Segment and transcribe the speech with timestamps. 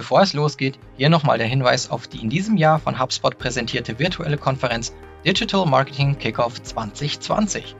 [0.00, 3.98] Bevor es losgeht, hier nochmal der Hinweis auf die in diesem Jahr von HubSpot präsentierte
[3.98, 4.94] virtuelle Konferenz
[5.26, 7.76] Digital Marketing Kickoff 2020.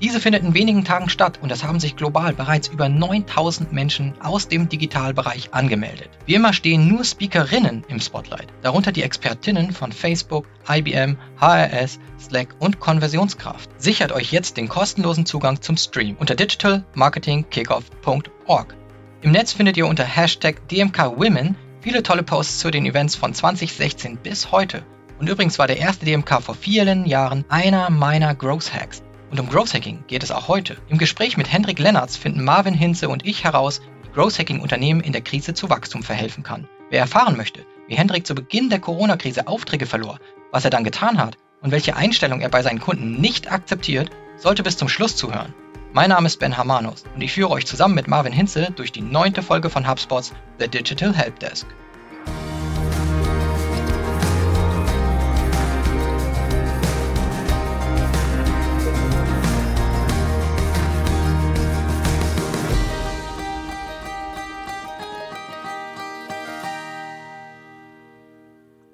[0.00, 4.14] Diese findet in wenigen Tagen statt und es haben sich global bereits über 9000 Menschen
[4.20, 6.10] aus dem Digitalbereich angemeldet.
[6.26, 12.54] Wie immer stehen nur Speakerinnen im Spotlight, darunter die Expertinnen von Facebook, IBM, HRS, Slack
[12.60, 13.68] und Konversionskraft.
[13.78, 18.76] Sichert euch jetzt den kostenlosen Zugang zum Stream unter digitalmarketingkickoff.org.
[19.24, 24.18] Im Netz findet ihr unter Hashtag DMKWomen viele tolle Posts zu den Events von 2016
[24.18, 24.84] bis heute.
[25.18, 29.02] Und übrigens war der erste DMK vor vielen Jahren einer meiner Growth Hacks.
[29.30, 30.76] Und um Growth Hacking geht es auch heute.
[30.90, 35.00] Im Gespräch mit Hendrik Lennartz finden Marvin Hinze und ich heraus, wie Growth Hacking Unternehmen
[35.00, 36.68] in der Krise zu Wachstum verhelfen kann.
[36.90, 40.18] Wer erfahren möchte, wie Hendrik zu Beginn der Corona-Krise Aufträge verlor,
[40.52, 44.62] was er dann getan hat und welche Einstellung er bei seinen Kunden nicht akzeptiert, sollte
[44.62, 45.54] bis zum Schluss zuhören.
[45.96, 49.00] Mein Name ist Ben Hamanos und ich führe euch zusammen mit Marvin Hinze durch die
[49.00, 51.68] neunte Folge von HubSpots The Digital Help Desk.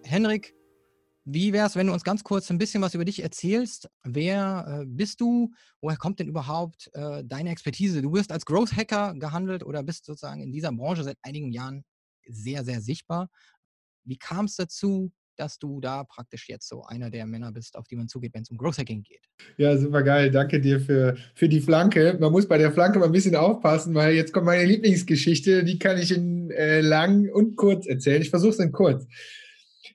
[0.05, 0.53] Henrik,
[1.25, 3.89] wie wäre es, wenn du uns ganz kurz ein bisschen was über dich erzählst?
[4.03, 5.53] Wer äh, bist du?
[5.81, 8.03] Woher kommt denn überhaupt äh, deine Expertise?
[8.03, 11.85] Du wirst als Growth Hacker gehandelt oder bist sozusagen in dieser Branche seit einigen Jahren
[12.27, 13.29] sehr, sehr sichtbar.
[14.05, 17.89] Wie kam es dazu, dass du da praktisch jetzt so einer der Männer bist, auf
[17.89, 19.23] die man zugeht, wenn es um Growth Hacking geht.
[19.57, 20.31] Ja, super geil.
[20.31, 22.19] Danke dir für, für die Flanke.
[22.21, 25.65] Man muss bei der Flanke mal ein bisschen aufpassen, weil jetzt kommt meine Lieblingsgeschichte.
[25.65, 28.21] Die kann ich in äh, lang und kurz erzählen.
[28.21, 29.07] Ich versuche es in kurz.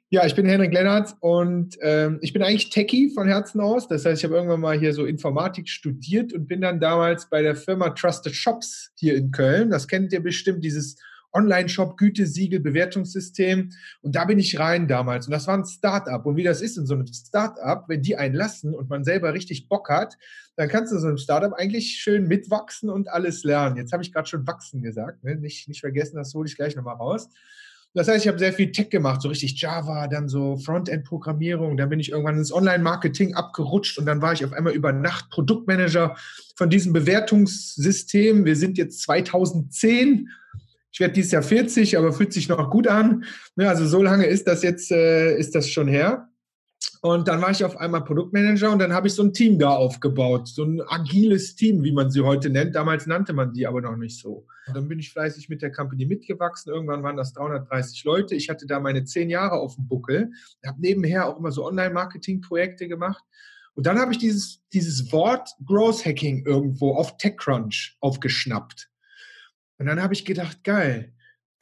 [0.10, 3.88] Ja, ich bin Henrik Lennart und ähm, ich bin eigentlich Techie von Herzen aus.
[3.88, 7.42] Das heißt, ich habe irgendwann mal hier so Informatik studiert und bin dann damals bei
[7.42, 9.70] der Firma Trusted Shops hier in Köln.
[9.70, 10.98] Das kennt ihr bestimmt, dieses
[11.36, 13.72] Online-Shop, Gütesiegel, Bewertungssystem.
[14.02, 15.28] Und da bin ich rein damals.
[15.28, 16.26] Und das war ein Start-up.
[16.26, 19.34] Und wie das ist in so einem Start-up, wenn die einen lassen und man selber
[19.34, 20.18] richtig Bock hat,
[20.56, 23.76] dann kannst du in so einem Startup eigentlich schön mitwachsen und alles lernen.
[23.76, 25.24] Jetzt habe ich gerade schon wachsen gesagt.
[25.24, 25.36] Ne?
[25.36, 27.30] Nicht, nicht vergessen, das hole ich gleich nochmal raus.
[27.96, 31.78] Das heißt, ich habe sehr viel Tech gemacht, so richtig Java, dann so Frontend-Programmierung.
[31.78, 35.30] Dann bin ich irgendwann ins Online-Marketing abgerutscht und dann war ich auf einmal über Nacht
[35.30, 36.18] Produktmanager
[36.58, 38.44] von diesem Bewertungssystem.
[38.44, 40.28] Wir sind jetzt 2010.
[40.92, 43.24] Ich werde dieses Jahr 40, aber fühlt sich noch gut an.
[43.56, 46.28] Also so lange ist das jetzt, äh, ist das schon her.
[47.06, 49.76] Und dann war ich auf einmal Produktmanager und dann habe ich so ein Team da
[49.76, 52.74] aufgebaut, so ein agiles Team, wie man sie heute nennt.
[52.74, 54.48] Damals nannte man die aber noch nicht so.
[54.66, 56.74] Und dann bin ich fleißig mit der Company mitgewachsen.
[56.74, 58.34] Irgendwann waren das 330 Leute.
[58.34, 60.32] Ich hatte da meine zehn Jahre auf dem Buckel.
[60.66, 63.24] Habe nebenher auch immer so Online-Marketing-Projekte gemacht.
[63.76, 68.90] Und dann habe ich dieses, dieses Wort Growth Hacking irgendwo auf TechCrunch aufgeschnappt.
[69.78, 71.14] Und dann habe ich gedacht, geil,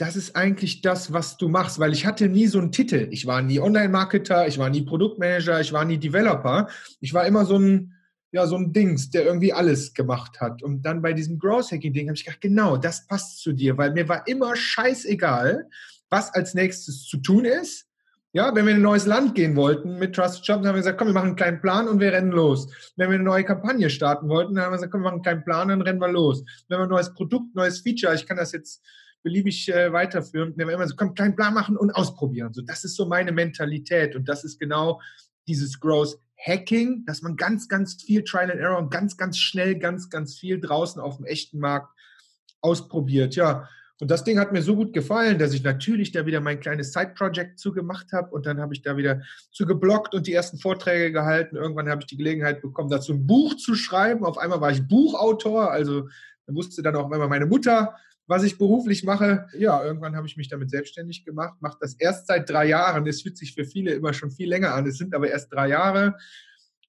[0.03, 3.07] das ist eigentlich das, was du machst, weil ich hatte nie so einen Titel.
[3.11, 6.67] Ich war nie Online-Marketer, ich war nie Produktmanager, ich war nie Developer.
[6.99, 7.93] Ich war immer so ein,
[8.33, 10.61] ja, so ein Dings, der irgendwie alles gemacht hat.
[10.61, 14.09] Und dann bei diesem Growth-Hacking-Ding habe ich gedacht, genau, das passt zu dir, weil mir
[14.09, 15.69] war immer scheißegal,
[16.09, 17.87] was als nächstes zu tun ist.
[18.33, 20.97] Ja, wenn wir in ein neues Land gehen wollten mit Trusted Jobs, haben wir gesagt,
[20.97, 22.67] komm, wir machen einen kleinen Plan und wir rennen los.
[22.97, 25.23] Wenn wir eine neue Kampagne starten wollten, dann haben wir gesagt, komm, wir machen einen
[25.23, 26.43] kleinen Plan und dann rennen wir los.
[26.67, 28.83] Wenn wir ein neues Produkt, neues Feature, ich kann das jetzt
[29.23, 30.53] beliebig äh, weiterführen.
[30.55, 32.53] Wir immer so, komm, kleinen Plan machen und ausprobieren.
[32.53, 35.01] So, das ist so meine Mentalität und das ist genau
[35.47, 39.79] dieses Growth Hacking, dass man ganz, ganz viel Trial and Error und ganz, ganz schnell,
[39.79, 41.89] ganz, ganz viel draußen auf dem echten Markt
[42.61, 43.35] ausprobiert.
[43.35, 43.69] Ja,
[44.01, 46.91] und das Ding hat mir so gut gefallen, dass ich natürlich da wieder mein kleines
[46.91, 51.13] Side-Project zugemacht habe und dann habe ich da wieder zu geblockt und die ersten Vorträge
[51.13, 51.55] gehalten.
[51.55, 54.25] Irgendwann habe ich die Gelegenheit bekommen, dazu ein Buch zu schreiben.
[54.25, 56.09] Auf einmal war ich Buchautor, also
[56.47, 57.95] wusste dann auch immer meine Mutter,
[58.27, 59.47] was ich beruflich mache.
[59.57, 63.05] Ja, irgendwann habe ich mich damit selbstständig gemacht, mache das erst seit drei Jahren.
[63.07, 64.87] Es fühlt sich für viele immer schon viel länger an.
[64.87, 66.15] Es sind aber erst drei Jahre.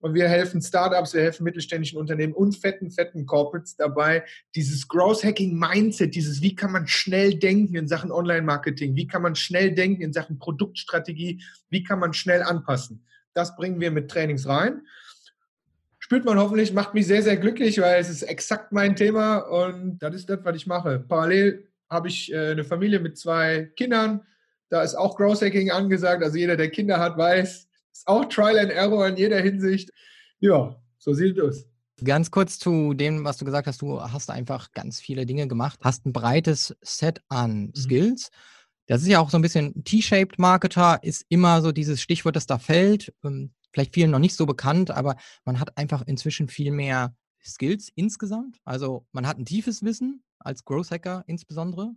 [0.01, 4.23] Und wir helfen Startups, wir helfen mittelständischen Unternehmen und fetten, fetten Corporates dabei,
[4.55, 9.23] dieses Growth Hacking Mindset, dieses, wie kann man schnell denken in Sachen Online-Marketing, wie kann
[9.23, 13.07] man schnell denken in Sachen Produktstrategie, wie kann man schnell anpassen.
[13.33, 14.83] Das bringen wir mit Trainings rein
[16.05, 19.99] spürt man hoffentlich, macht mich sehr, sehr glücklich, weil es ist exakt mein Thema und
[20.01, 20.99] das ist das, was ich mache.
[20.99, 24.21] Parallel habe ich äh, eine Familie mit zwei Kindern.
[24.69, 26.23] Da ist auch Growth Hacking angesagt.
[26.23, 29.93] Also jeder, der Kinder hat, weiß, ist auch Trial and Error in jeder Hinsicht.
[30.41, 31.67] Ja, so sieht es.
[32.05, 35.79] Ganz kurz zu dem, was du gesagt hast, du hast einfach ganz viele Dinge gemacht,
[35.83, 37.75] hast ein breites Set an mhm.
[37.75, 38.31] Skills.
[38.89, 42.45] Das ist ja auch so ein bisschen T-shaped Marketer, ist immer so dieses Stichwort, das
[42.45, 43.15] da fällt.
[43.75, 48.61] Vielleicht vielen noch nicht so bekannt, aber man hat einfach inzwischen viel mehr Skills insgesamt.
[48.65, 51.91] Also man hat ein tiefes Wissen als Growth Hacker insbesondere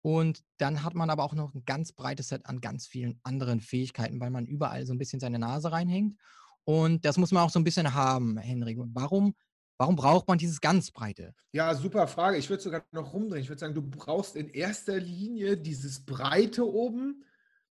[0.00, 3.60] Und dann hat man aber auch noch ein ganz breites Set an ganz vielen anderen
[3.60, 6.16] Fähigkeiten, weil man überall so ein bisschen seine Nase reinhängt.
[6.64, 8.78] Und das muss man auch so ein bisschen haben, Henrik.
[8.94, 9.34] Warum,
[9.78, 11.34] warum braucht man dieses ganz breite?
[11.52, 12.38] Ja, super Frage.
[12.38, 13.42] Ich würde sogar noch rumdrehen.
[13.42, 17.24] Ich würde sagen, du brauchst in erster Linie dieses Breite oben.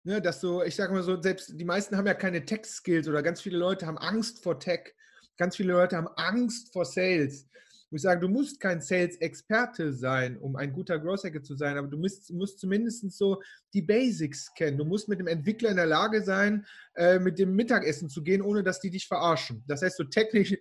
[0.03, 3.23] Ne, dass du, ich sage mal so, selbst die meisten haben ja keine Tech-Skills oder
[3.23, 4.95] ganz viele Leute haben Angst vor Tech.
[5.37, 7.51] Ganz viele Leute haben Angst vor Sales
[7.91, 11.77] wo ich sage, du musst kein Sales-Experte sein, um ein guter Growth Hacker zu sein,
[11.77, 13.43] aber du musst, musst zumindest so
[13.75, 14.79] die Basics kennen.
[14.79, 16.65] Du musst mit dem Entwickler in der Lage sein,
[16.95, 19.65] äh, mit dem Mittagessen zu gehen, ohne dass die dich verarschen.
[19.67, 20.57] Das heißt, so technisch,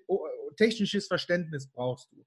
[0.57, 2.25] technisches Verständnis brauchst du.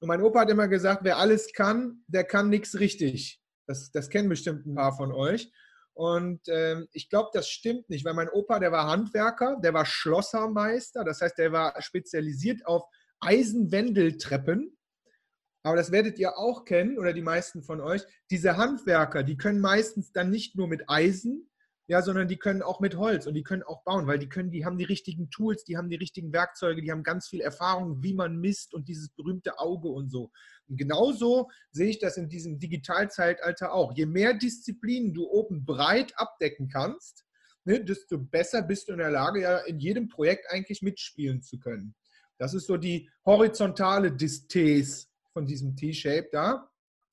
[0.00, 3.40] Und mein Opa hat immer gesagt, wer alles kann, der kann nichts richtig.
[3.68, 5.52] Das, das kennen bestimmt ein paar von euch.
[5.94, 9.84] Und ähm, ich glaube, das stimmt nicht, weil mein Opa, der war Handwerker, der war
[9.84, 12.84] Schlossermeister, das heißt, der war spezialisiert auf
[13.20, 14.76] Eisenwendeltreppen.
[15.64, 18.02] Aber das werdet ihr auch kennen oder die meisten von euch.
[18.30, 21.51] Diese Handwerker, die können meistens dann nicht nur mit Eisen,
[21.88, 24.50] ja, sondern die können auch mit Holz und die können auch bauen, weil die können,
[24.50, 28.02] die haben die richtigen Tools, die haben die richtigen Werkzeuge, die haben ganz viel Erfahrung,
[28.02, 30.30] wie man misst und dieses berühmte Auge und so.
[30.68, 33.92] Und genauso sehe ich das in diesem Digitalzeitalter auch.
[33.96, 37.24] Je mehr Disziplinen du oben breit abdecken kannst,
[37.64, 41.58] ne, desto besser bist du in der Lage, ja in jedem Projekt eigentlich mitspielen zu
[41.58, 41.94] können.
[42.38, 46.71] Das ist so die horizontale Disthese von diesem T-Shape da.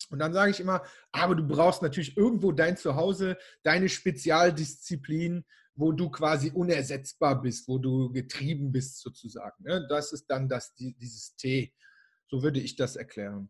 [0.10, 5.92] Und dann sage ich immer, aber du brauchst natürlich irgendwo dein Zuhause, deine Spezialdisziplin, wo
[5.92, 9.64] du quasi unersetzbar bist, wo du getrieben bist sozusagen.
[9.64, 9.86] Ne?
[9.90, 11.74] Das ist dann das, dieses T.
[12.28, 13.50] So würde ich das erklären.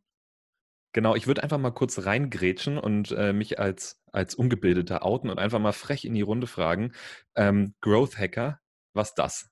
[0.94, 5.38] Genau, ich würde einfach mal kurz reingrätschen und äh, mich als, als Ungebildeter outen und
[5.38, 6.94] einfach mal frech in die Runde fragen.
[7.36, 8.60] Ähm, Growth Hacker,
[8.94, 9.50] was das?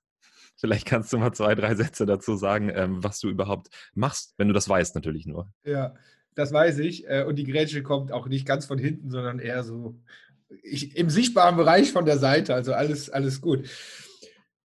[0.56, 4.48] Vielleicht kannst du mal zwei, drei Sätze dazu sagen, ähm, was du überhaupt machst, wenn
[4.48, 5.52] du das weißt, natürlich nur.
[5.64, 5.94] Ja,
[6.38, 7.10] das weiß ich.
[7.10, 9.96] Äh, und die Grätsche kommt auch nicht ganz von hinten, sondern eher so
[10.62, 12.54] ich, im sichtbaren Bereich von der Seite.
[12.54, 13.68] Also alles, alles gut.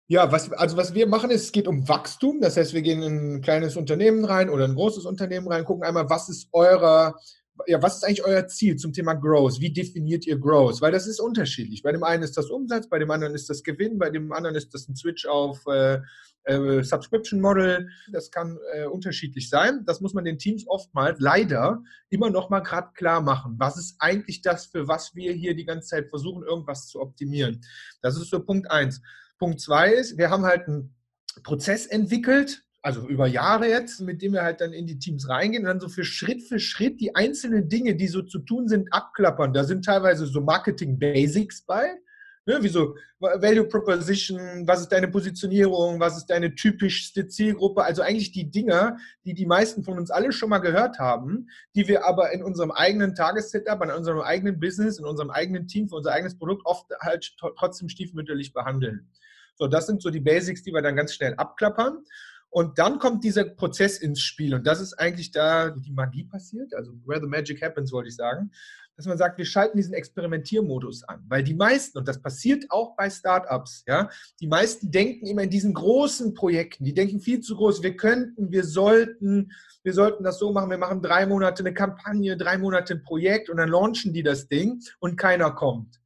[0.07, 2.39] Ja, was, also was wir machen ist, es geht um Wachstum.
[2.39, 5.83] Das heißt, wir gehen in ein kleines Unternehmen rein oder ein großes Unternehmen rein, gucken
[5.83, 7.15] einmal, was ist eurer
[7.65, 9.59] ja, was ist eigentlich euer Ziel zum Thema Growth?
[9.59, 10.81] Wie definiert ihr Growth?
[10.81, 11.81] Weil das ist unterschiedlich.
[11.81, 14.55] Bei dem einen ist das Umsatz, bei dem anderen ist das Gewinn, bei dem anderen
[14.55, 15.99] ist das ein Switch auf äh,
[16.43, 17.89] äh, Subscription Model.
[18.11, 19.83] Das kann äh, unterschiedlich sein.
[19.85, 23.55] Das muss man den Teams oftmals leider immer noch mal gerade klar machen.
[23.57, 27.61] Was ist eigentlich das, für was wir hier die ganze Zeit versuchen, irgendwas zu optimieren?
[28.01, 29.01] Das ist so Punkt eins.
[29.39, 30.95] Punkt zwei ist, wir haben halt einen
[31.43, 35.63] Prozess entwickelt, also über Jahre jetzt, mit dem wir halt dann in die Teams reingehen
[35.63, 38.93] und dann so für Schritt für Schritt die einzelnen Dinge, die so zu tun sind,
[38.93, 39.51] abklappern.
[39.51, 41.99] Da sind teilweise so Marketing Basics bei,
[42.45, 48.03] ne, wie so Value Proposition, was ist deine Positionierung, was ist deine typischste Zielgruppe, also
[48.03, 48.95] eigentlich die Dinger,
[49.25, 52.71] die die meisten von uns alle schon mal gehört haben, die wir aber in unserem
[52.71, 56.85] eigenen Tagessetup, in unserem eigenen Business, in unserem eigenen Team, für unser eigenes Produkt oft
[57.01, 59.09] halt trotzdem stiefmütterlich behandeln.
[59.55, 62.05] So, das sind so die Basics, die wir dann ganz schnell abklappern.
[62.49, 64.55] Und dann kommt dieser Prozess ins Spiel.
[64.55, 68.09] Und das ist eigentlich da, wo die Magie passiert, also where the magic happens, wollte
[68.09, 68.51] ich sagen,
[68.97, 71.23] dass man sagt, wir schalten diesen Experimentiermodus an.
[71.27, 74.09] Weil die meisten, und das passiert auch bei Startups, ja,
[74.41, 78.51] die meisten denken immer in diesen großen Projekten, die denken viel zu groß, wir könnten,
[78.51, 79.51] wir sollten,
[79.83, 83.49] wir sollten das so machen, wir machen drei Monate eine Kampagne, drei Monate ein Projekt
[83.49, 85.99] und dann launchen die das Ding und keiner kommt.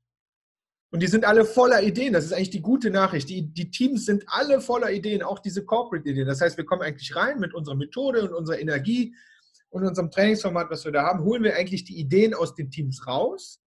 [0.91, 2.13] Und die sind alle voller Ideen.
[2.13, 3.29] Das ist eigentlich die gute Nachricht.
[3.29, 6.27] Die, die Teams sind alle voller Ideen, auch diese Corporate-Ideen.
[6.27, 9.15] Das heißt, wir kommen eigentlich rein mit unserer Methode und unserer Energie
[9.69, 13.07] und unserem Trainingsformat, was wir da haben, holen wir eigentlich die Ideen aus den Teams
[13.07, 13.61] raus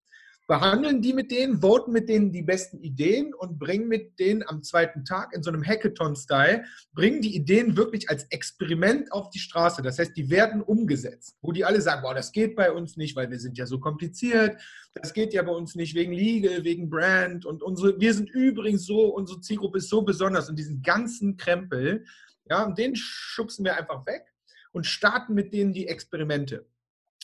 [0.46, 4.62] behandeln die mit denen, voten mit denen die besten Ideen und bringen mit denen am
[4.62, 9.80] zweiten Tag in so einem Hackathon-Style, bringen die Ideen wirklich als Experiment auf die Straße.
[9.80, 13.16] Das heißt, die werden umgesetzt, wo die alle sagen, boah, das geht bei uns nicht,
[13.16, 14.60] weil wir sind ja so kompliziert,
[14.94, 18.84] das geht ja bei uns nicht wegen Legal, wegen Brand und unsere, wir sind übrigens
[18.84, 22.04] so, unsere Zielgruppe ist so besonders und diesen ganzen Krempel,
[22.50, 24.26] ja, den schubsen wir einfach weg
[24.72, 26.66] und starten mit denen die Experimente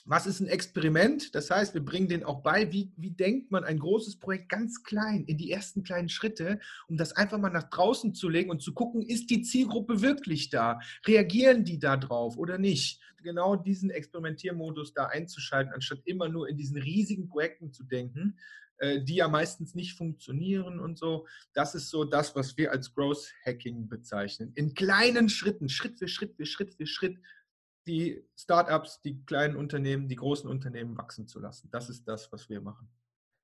[0.06, 1.34] was ist ein Experiment?
[1.34, 4.82] Das heißt, wir bringen denen auch bei, wie, wie denkt man ein großes Projekt ganz
[4.82, 8.62] klein in die ersten kleinen Schritte, um das einfach mal nach draußen zu legen und
[8.62, 10.80] zu gucken, ist die Zielgruppe wirklich da?
[11.06, 13.00] Reagieren die da drauf oder nicht?
[13.22, 18.38] Genau diesen Experimentiermodus da einzuschalten, anstatt immer nur in diesen riesigen Projekten zu denken,
[18.80, 21.26] äh, die ja meistens nicht funktionieren und so.
[21.52, 24.52] Das ist so das, was wir als Growth Hacking bezeichnen.
[24.54, 27.18] In kleinen Schritten, Schritt für Schritt für Schritt für Schritt
[27.86, 31.68] die Startups, die kleinen Unternehmen, die großen Unternehmen wachsen zu lassen.
[31.70, 32.88] Das ist das, was wir machen.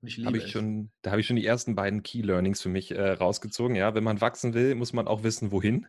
[0.01, 2.61] Und ich liebe hab ich schon, da habe ich schon die ersten beiden Key Learnings
[2.61, 3.75] für mich äh, rausgezogen.
[3.75, 5.87] Ja, wenn man wachsen will, muss man auch wissen, wohin.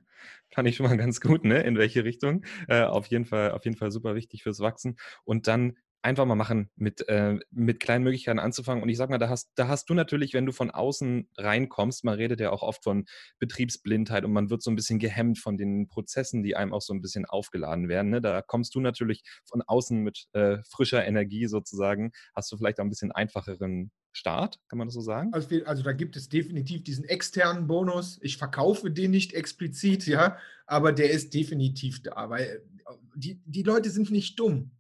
[0.51, 1.63] Kann ich schon mal ganz gut, ne?
[1.63, 2.45] In welche Richtung.
[2.69, 4.97] Äh, auf jeden Fall, auf jeden Fall super wichtig fürs Wachsen.
[5.25, 8.83] Und dann einfach mal machen, mit, äh, mit kleinen Möglichkeiten anzufangen.
[8.83, 12.05] Und ich sag mal, da hast, da hast du natürlich, wenn du von außen reinkommst,
[12.05, 13.05] man redet ja auch oft von
[13.39, 16.95] Betriebsblindheit und man wird so ein bisschen gehemmt von den Prozessen, die einem auch so
[16.95, 18.11] ein bisschen aufgeladen werden.
[18.11, 18.21] Ne?
[18.21, 22.85] Da kommst du natürlich von außen mit äh, frischer Energie sozusagen, hast du vielleicht auch
[22.85, 25.33] ein bisschen einfacheren Start, kann man das so sagen?
[25.33, 28.19] Also, also, da gibt es definitiv diesen externen Bonus.
[28.23, 33.63] Ich verkaufe den nicht explizit, ja, aber der ist definitiv da, weil äh, die, die
[33.63, 34.73] Leute sind nicht dumm.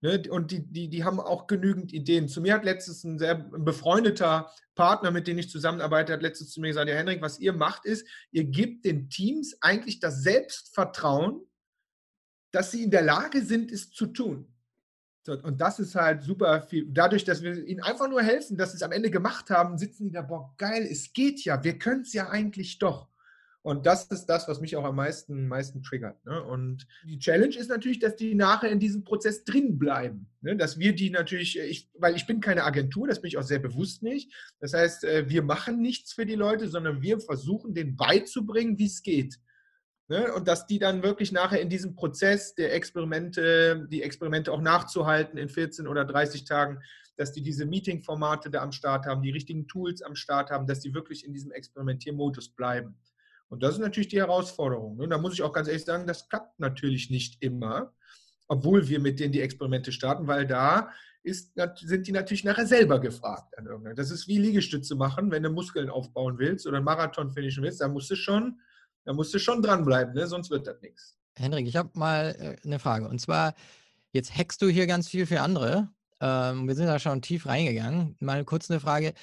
[0.00, 0.22] Ne?
[0.30, 2.28] Und die, die, die haben auch genügend Ideen.
[2.28, 6.60] Zu mir hat letztens ein sehr befreundeter Partner, mit dem ich zusammenarbeite, hat letztens zu
[6.60, 11.40] mir gesagt, ja Henrik, was ihr macht ist, ihr gebt den Teams eigentlich das Selbstvertrauen,
[12.52, 14.52] dass sie in der Lage sind, es zu tun.
[15.26, 16.86] Und das ist halt super viel.
[16.88, 20.04] Dadurch, dass wir ihnen einfach nur helfen, dass sie es am Ende gemacht haben, sitzen
[20.04, 23.08] die da, boah, geil, es geht ja, wir können es ja eigentlich doch.
[23.62, 26.24] Und das ist das, was mich auch am meisten, meisten triggert.
[26.24, 26.42] Ne?
[26.42, 30.28] Und die Challenge ist natürlich, dass die nachher in diesem Prozess drin bleiben.
[30.40, 30.56] Ne?
[30.56, 33.58] Dass wir die natürlich, ich, weil ich bin keine Agentur, das bin ich auch sehr
[33.58, 34.32] bewusst nicht.
[34.60, 38.86] Das heißt, äh, wir machen nichts für die Leute, sondern wir versuchen, denen beizubringen, wie
[38.86, 39.38] es geht.
[40.08, 40.32] Ne?
[40.32, 45.36] Und dass die dann wirklich nachher in diesem Prozess der Experimente, die Experimente auch nachzuhalten
[45.36, 46.80] in 14 oder 30 Tagen,
[47.16, 50.80] dass die diese Meeting-Formate da am Start haben, die richtigen Tools am Start haben, dass
[50.80, 52.96] die wirklich in diesem Experimentiermodus bleiben.
[53.48, 54.98] Und das ist natürlich die Herausforderung.
[54.98, 57.92] Und da muss ich auch ganz ehrlich sagen, das klappt natürlich nicht immer,
[58.46, 60.90] obwohl wir mit denen die Experimente starten, weil da
[61.22, 63.54] ist, sind die natürlich nachher selber gefragt.
[63.96, 67.80] Das ist wie Liegestütze machen, wenn du Muskeln aufbauen willst oder einen Marathon finishen willst,
[67.80, 68.60] da musst du schon,
[69.04, 70.26] da musst du schon dranbleiben, ne?
[70.26, 71.18] sonst wird das nichts.
[71.36, 73.08] Henrik, ich habe mal äh, eine Frage.
[73.08, 73.54] Und zwar,
[74.12, 75.88] jetzt hackst du hier ganz viel für andere.
[76.20, 78.16] Ähm, wir sind da schon tief reingegangen.
[78.20, 79.14] Mal kurz eine Frage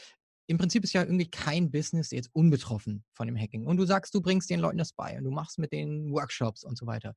[0.48, 3.66] im Prinzip ist ja irgendwie kein Business jetzt unbetroffen von dem Hacking.
[3.66, 6.64] Und du sagst, du bringst den Leuten das bei und du machst mit den Workshops
[6.64, 7.16] und so weiter.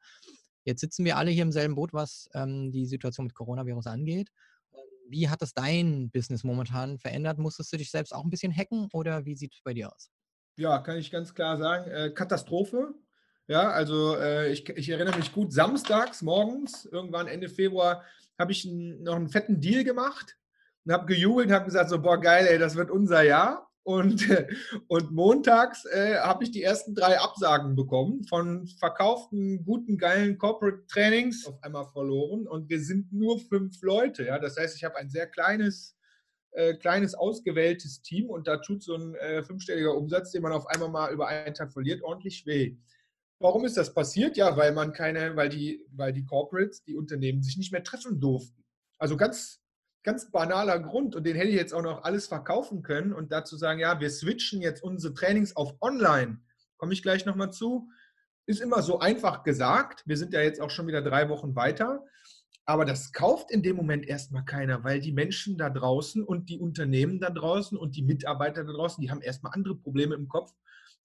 [0.64, 4.30] Jetzt sitzen wir alle hier im selben Boot, was ähm, die Situation mit Coronavirus angeht.
[5.08, 7.38] Wie hat das dein Business momentan verändert?
[7.38, 10.10] Musstest du dich selbst auch ein bisschen hacken oder wie sieht es bei dir aus?
[10.56, 12.94] Ja, kann ich ganz klar sagen, äh, Katastrophe.
[13.46, 18.04] Ja, also äh, ich, ich, erinnere mich gut, samstags morgens, irgendwann Ende Februar,
[18.38, 20.36] habe ich noch einen fetten Deal gemacht
[20.88, 23.70] und habe gejubelt und habe gesagt, so, boah, geil, ey, das wird unser Jahr.
[23.82, 24.26] Und,
[24.88, 30.86] und montags äh, habe ich die ersten drei Absagen bekommen von verkauften, guten, geilen Corporate
[30.86, 32.46] Trainings auf einmal verloren.
[32.46, 34.24] Und wir sind nur fünf Leute.
[34.24, 34.38] Ja?
[34.38, 35.94] Das heißt, ich habe ein sehr kleines,
[36.52, 40.66] äh, kleines, ausgewähltes Team und da tut so ein äh, fünfstelliger Umsatz, den man auf
[40.68, 42.78] einmal mal über einen Tag verliert, ordentlich weh.
[43.40, 44.38] Warum ist das passiert?
[44.38, 48.20] Ja, weil man keine, weil die, weil die Corporates, die Unternehmen sich nicht mehr treffen
[48.20, 48.64] durften.
[48.98, 49.60] Also ganz
[50.02, 53.56] ganz banaler Grund und den hätte ich jetzt auch noch alles verkaufen können und dazu
[53.56, 56.40] sagen, ja, wir switchen jetzt unsere Trainings auf online.
[56.76, 57.90] Komme ich gleich nochmal zu.
[58.46, 60.04] Ist immer so einfach gesagt.
[60.06, 62.04] Wir sind ja jetzt auch schon wieder drei Wochen weiter.
[62.64, 66.58] Aber das kauft in dem Moment erstmal keiner, weil die Menschen da draußen und die
[66.58, 70.52] Unternehmen da draußen und die Mitarbeiter da draußen, die haben erstmal andere Probleme im Kopf,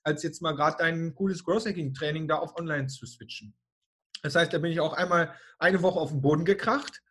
[0.04, 3.56] als jetzt mal gerade dein cooles Growth Hacking Training da auf online zu switchen.
[4.24, 7.02] Das heißt, da bin ich auch einmal eine Woche auf den Boden gekracht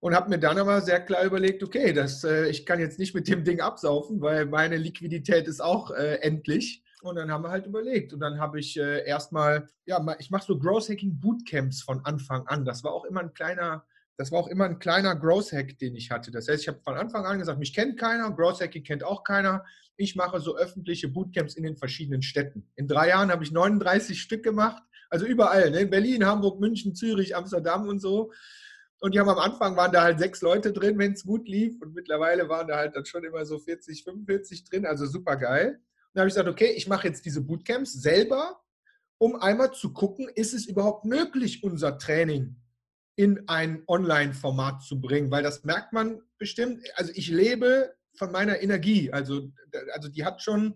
[0.00, 3.14] und habe mir dann aber sehr klar überlegt, okay, das, äh, ich kann jetzt nicht
[3.14, 6.84] mit dem Ding absaufen, weil meine Liquidität ist auch äh, endlich.
[7.02, 8.12] Und dann haben wir halt überlegt.
[8.12, 12.46] Und dann habe ich äh, erstmal, ja, ich mache so Growth Hacking Bootcamps von Anfang
[12.46, 12.64] an.
[12.64, 13.84] Das war auch immer ein kleiner,
[14.16, 16.32] das war auch immer ein kleiner Growth Hack, den ich hatte.
[16.32, 19.22] Das heißt, ich habe von Anfang an gesagt, mich kennt keiner, Growth Hacking kennt auch
[19.22, 19.64] keiner.
[19.96, 22.68] Ich mache so öffentliche Bootcamps in den verschiedenen Städten.
[22.74, 25.80] In drei Jahren habe ich 39 Stück gemacht, also überall, ne?
[25.80, 28.32] in Berlin, Hamburg, München, Zürich, Amsterdam und so.
[29.00, 31.80] Und die haben am Anfang waren da halt sechs Leute drin, wenn es gut lief.
[31.80, 35.80] Und mittlerweile waren da halt dann schon immer so 40, 45 drin, also super geil.
[36.12, 38.60] Dann habe ich gesagt, okay, ich mache jetzt diese Bootcamps selber,
[39.18, 42.56] um einmal zu gucken, ist es überhaupt möglich, unser Training
[43.16, 46.84] in ein Online-Format zu bringen, weil das merkt man bestimmt.
[46.94, 49.12] Also ich lebe von meiner Energie.
[49.12, 49.50] Also,
[49.92, 50.74] also die hat schon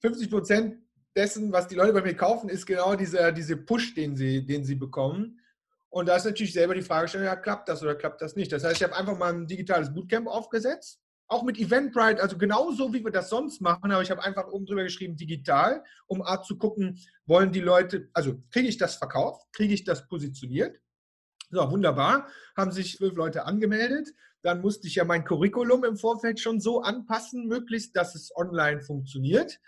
[0.00, 0.82] 50 Prozent
[1.16, 4.64] dessen, was die Leute bei mir kaufen, ist genau dieser, diese Push, den sie, den
[4.64, 5.40] sie bekommen.
[5.92, 8.50] Und da ist natürlich selber die Fragestellung, ja, klappt das oder klappt das nicht?
[8.50, 12.94] Das heißt, ich habe einfach mal ein digitales Bootcamp aufgesetzt, auch mit Eventbrite, also genauso
[12.94, 16.42] wie wir das sonst machen, aber ich habe einfach oben drüber geschrieben, digital, um A
[16.42, 20.80] zu gucken, wollen die Leute, also kriege ich das verkauft, kriege ich das positioniert?
[21.50, 24.14] So, wunderbar, haben sich zwölf Leute angemeldet.
[24.40, 28.80] Dann musste ich ja mein Curriculum im Vorfeld schon so anpassen, möglichst, dass es online
[28.80, 29.60] funktioniert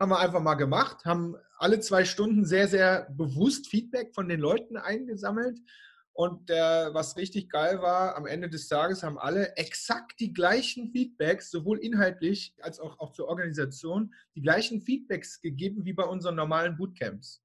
[0.00, 4.40] haben wir einfach mal gemacht, haben alle zwei Stunden sehr, sehr bewusst Feedback von den
[4.40, 5.60] Leuten eingesammelt.
[6.12, 10.90] Und der, was richtig geil war, am Ende des Tages haben alle exakt die gleichen
[10.90, 16.34] Feedbacks, sowohl inhaltlich als auch, auch zur Organisation, die gleichen Feedbacks gegeben wie bei unseren
[16.34, 17.42] normalen Bootcamps.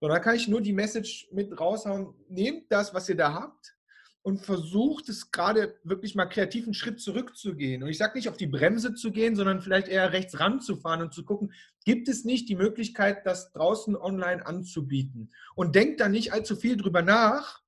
[0.00, 3.76] So, da kann ich nur die Message mit raushauen, nehmt das, was ihr da habt,
[4.22, 7.82] und versucht es gerade wirklich mal kreativ einen Schritt zurückzugehen.
[7.82, 11.14] Und ich sage nicht auf die Bremse zu gehen, sondern vielleicht eher rechts ranzufahren und
[11.14, 11.52] zu gucken,
[11.84, 15.32] gibt es nicht die Möglichkeit, das draußen online anzubieten?
[15.54, 17.62] Und denkt da nicht allzu viel drüber nach,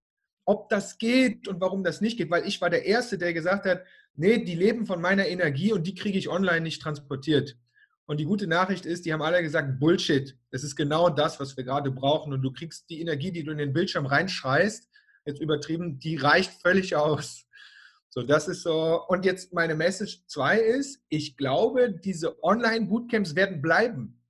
[0.44, 3.64] ob das geht und warum das nicht geht, weil ich war der Erste, der gesagt
[3.64, 7.56] hat, nee, die leben von meiner Energie und die kriege ich online nicht transportiert.
[8.04, 10.37] Und die gute Nachricht ist, die haben alle gesagt, Bullshit.
[10.50, 12.32] Das ist genau das, was wir gerade brauchen.
[12.32, 14.90] Und du kriegst die Energie, die du in den Bildschirm reinschreist,
[15.25, 17.47] jetzt übertrieben, die reicht völlig aus.
[18.09, 19.02] So, das ist so.
[19.09, 24.21] Und jetzt meine Message 2 ist, ich glaube, diese Online-Bootcamps werden bleiben.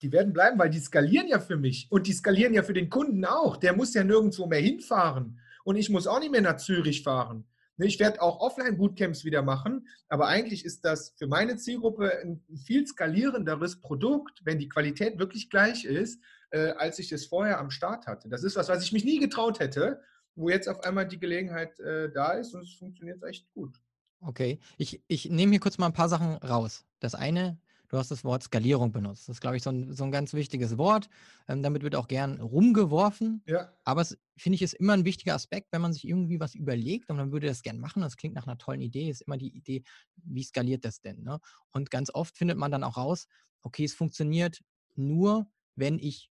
[0.00, 2.90] Die werden bleiben, weil die skalieren ja für mich und die skalieren ja für den
[2.90, 3.56] Kunden auch.
[3.56, 7.44] Der muss ja nirgendwo mehr hinfahren und ich muss auch nicht mehr nach Zürich fahren.
[7.76, 12.44] Ne, ich werde auch Offline-Bootcamps wieder machen, aber eigentlich ist das für meine Zielgruppe ein
[12.66, 16.20] viel skalierenderes Produkt, wenn die Qualität wirklich gleich ist,
[16.50, 18.28] äh, als ich das vorher am Start hatte.
[18.28, 20.00] Das ist was, was ich mich nie getraut hätte
[20.34, 23.80] wo jetzt auf einmal die Gelegenheit äh, da ist und es funktioniert echt gut.
[24.20, 26.84] Okay, ich, ich nehme hier kurz mal ein paar Sachen raus.
[27.00, 27.58] Das eine,
[27.88, 29.28] du hast das Wort Skalierung benutzt.
[29.28, 31.08] Das ist, glaube ich, so ein, so ein ganz wichtiges Wort.
[31.48, 33.42] Ähm, damit wird auch gern rumgeworfen.
[33.46, 33.72] Ja.
[33.84, 37.10] Aber es, finde ich, ist immer ein wichtiger Aspekt, wenn man sich irgendwie was überlegt
[37.10, 38.02] und man würde das gern machen.
[38.02, 39.82] Das klingt nach einer tollen Idee, ist immer die Idee,
[40.16, 41.22] wie skaliert das denn?
[41.22, 41.40] Ne?
[41.72, 43.26] Und ganz oft findet man dann auch raus,
[43.62, 44.60] okay, es funktioniert
[44.94, 46.30] nur, wenn ich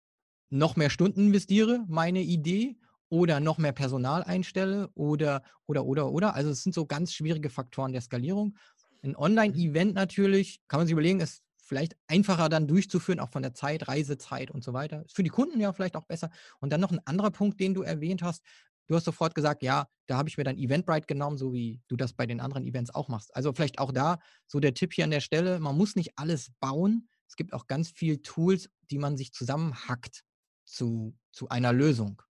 [0.51, 2.77] noch mehr Stunden investiere, meine Idee,
[3.11, 6.35] oder noch mehr Personal einstelle oder, oder, oder, oder.
[6.35, 8.57] Also es sind so ganz schwierige Faktoren der Skalierung.
[9.03, 13.55] Ein Online-Event natürlich, kann man sich überlegen, ist vielleicht einfacher dann durchzuführen, auch von der
[13.55, 15.05] Zeit, Reisezeit und so weiter.
[15.05, 16.31] Ist für die Kunden ja vielleicht auch besser.
[16.61, 18.43] Und dann noch ein anderer Punkt, den du erwähnt hast.
[18.87, 21.97] Du hast sofort gesagt, ja, da habe ich mir dann Eventbrite genommen, so wie du
[21.97, 23.37] das bei den anderen Events auch machst.
[23.37, 26.51] Also vielleicht auch da so der Tipp hier an der Stelle, man muss nicht alles
[26.59, 27.07] bauen.
[27.29, 30.25] Es gibt auch ganz viele Tools, die man sich zusammenhackt
[30.65, 32.23] zu, zu einer Lösung.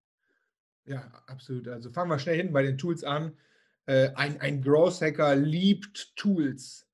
[0.86, 1.68] Ja, absolut.
[1.68, 3.36] Also fangen wir schnell hin bei den Tools an.
[3.86, 6.86] Äh, ein, ein Growth Hacker liebt Tools.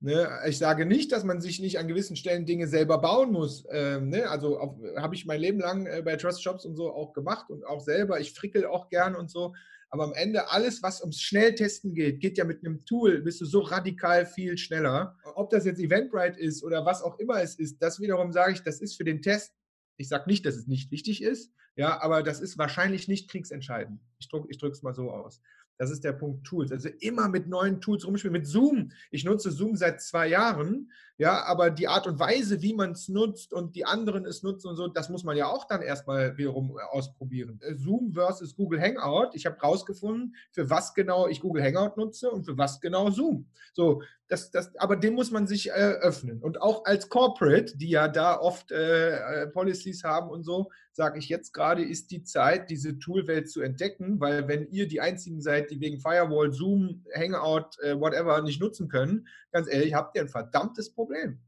[0.00, 0.28] Ne?
[0.46, 3.64] Ich sage nicht, dass man sich nicht an gewissen Stellen Dinge selber bauen muss.
[3.70, 4.28] Ähm, ne?
[4.28, 7.64] Also habe ich mein Leben lang äh, bei Trust Shops und so auch gemacht und
[7.64, 8.20] auch selber.
[8.20, 9.54] Ich frickel auch gern und so.
[9.88, 13.44] Aber am Ende alles, was ums Schnelltesten geht, geht ja mit einem Tool, bist du
[13.44, 15.16] so radikal viel schneller.
[15.36, 18.62] Ob das jetzt Eventbrite ist oder was auch immer es ist, das wiederum sage ich,
[18.62, 19.54] das ist für den Test
[19.96, 24.00] ich sage nicht, dass es nicht wichtig ist, ja, aber das ist wahrscheinlich nicht kriegsentscheidend.
[24.18, 25.40] Ich drücke ich es mal so aus.
[25.78, 26.72] Das ist der Punkt Tools.
[26.72, 28.32] Also immer mit neuen Tools rumspielen.
[28.32, 28.90] Mit Zoom.
[29.10, 30.90] Ich nutze Zoom seit zwei Jahren.
[31.18, 34.68] Ja, aber die Art und Weise, wie man es nutzt und die anderen es nutzen
[34.68, 37.58] und so, das muss man ja auch dann erstmal wiederum ausprobieren.
[37.62, 39.30] Äh, Zoom versus Google Hangout.
[39.32, 43.46] Ich habe rausgefunden, für was genau ich Google Hangout nutze und für was genau Zoom.
[43.72, 46.42] So, das, das, aber dem muss man sich äh, öffnen.
[46.42, 51.18] Und auch als Corporate, die ja da oft äh, äh Policies haben und so, sage
[51.18, 55.42] ich jetzt gerade, ist die Zeit, diese Toolwelt zu entdecken, weil wenn ihr die einzigen
[55.42, 60.22] seid, die wegen Firewall, Zoom, Hangout, äh, whatever nicht nutzen können, ganz ehrlich, habt ihr
[60.22, 61.38] ein verdammtes Problem.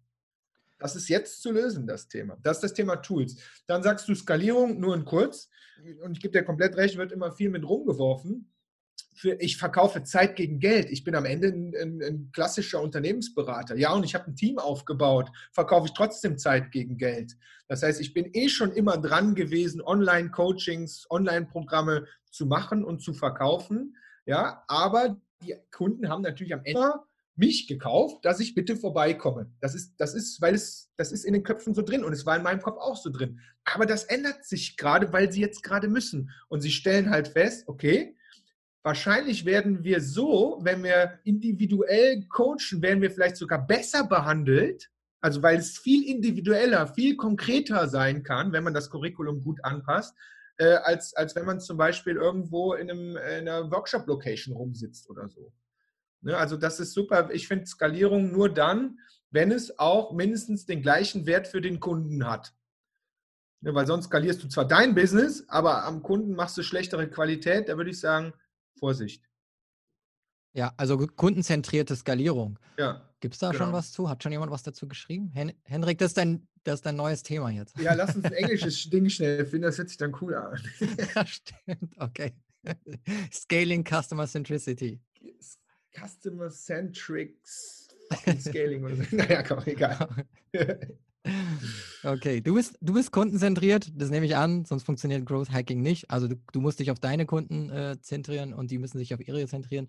[0.79, 2.37] Das ist jetzt zu lösen, das Thema.
[2.43, 3.37] Das ist das Thema Tools.
[3.67, 5.51] Dann sagst du Skalierung, nur in kurz.
[6.05, 8.53] Und ich gebe dir komplett recht, wird immer viel mit rumgeworfen
[9.19, 10.91] für, ich verkaufe Zeit gegen Geld.
[10.91, 13.77] Ich bin am Ende ein, ein, ein klassischer Unternehmensberater.
[13.77, 17.37] Ja, und ich habe ein Team aufgebaut, verkaufe ich trotzdem Zeit gegen Geld.
[17.67, 23.13] Das heißt, ich bin eh schon immer dran gewesen, Online-Coachings, Online-Programme zu machen und zu
[23.13, 23.97] verkaufen.
[24.25, 26.95] Ja, aber die Kunden haben natürlich am Ende
[27.35, 29.51] mich gekauft, dass ich bitte vorbeikomme.
[29.61, 32.27] Das ist, das ist, weil es, das ist in den Köpfen so drin und es
[32.27, 33.41] war in meinem Kopf auch so drin.
[33.65, 36.31] Aber das ändert sich gerade, weil sie jetzt gerade müssen.
[36.49, 38.17] Und sie stellen halt fest, okay,
[38.83, 45.43] Wahrscheinlich werden wir so, wenn wir individuell coachen, werden wir vielleicht sogar besser behandelt, also
[45.43, 50.15] weil es viel individueller, viel konkreter sein kann, wenn man das Curriculum gut anpasst,
[50.59, 55.29] äh, als, als wenn man zum Beispiel irgendwo in, einem, in einer Workshop-Location rumsitzt oder
[55.29, 55.53] so.
[56.21, 57.31] Ne, also das ist super.
[57.33, 58.99] Ich finde Skalierung nur dann,
[59.31, 62.55] wenn es auch mindestens den gleichen Wert für den Kunden hat.
[63.61, 67.69] Ne, weil sonst skalierst du zwar dein Business, aber am Kunden machst du schlechtere Qualität.
[67.69, 68.33] Da würde ich sagen,
[68.79, 69.29] Vorsicht.
[70.55, 72.59] Ja, also kundenzentrierte Skalierung.
[72.79, 73.09] Ja.
[73.21, 73.65] Gibt es da genau.
[73.65, 74.09] schon was zu?
[74.09, 75.31] Hat schon jemand was dazu geschrieben?
[75.33, 77.79] Hen Henrik, das ist, dein, das ist dein neues Thema jetzt.
[77.79, 80.61] Ja, lass uns ein englisches Ding schnell finden, das hört sich dann cool an.
[81.15, 81.95] ja, stimmt.
[81.99, 82.33] Okay.
[83.33, 85.01] Scaling Customer Centricity.
[85.93, 87.89] Customer Centrics
[88.41, 89.17] Scaling oder so.
[89.17, 90.27] Naja, komm, egal.
[92.05, 96.11] Okay, du bist, du bist kundenzentriert, das nehme ich an, sonst funktioniert Growth Hacking nicht.
[96.11, 99.21] Also du, du musst dich auf deine Kunden äh, zentrieren und die müssen sich auf
[99.21, 99.89] ihre zentrieren.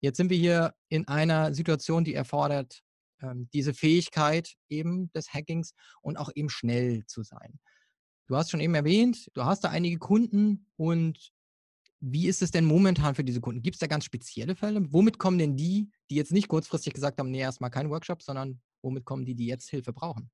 [0.00, 2.82] Jetzt sind wir hier in einer Situation, die erfordert
[3.22, 7.58] ähm, diese Fähigkeit eben des Hackings und auch eben schnell zu sein.
[8.26, 11.32] Du hast schon eben erwähnt, du hast da einige Kunden und
[12.00, 13.62] wie ist es denn momentan für diese Kunden?
[13.62, 14.92] Gibt es da ganz spezielle Fälle?
[14.92, 18.60] Womit kommen denn die, die jetzt nicht kurzfristig gesagt haben, nee, erstmal kein Workshop, sondern
[18.82, 20.30] womit kommen die, die jetzt Hilfe brauchen?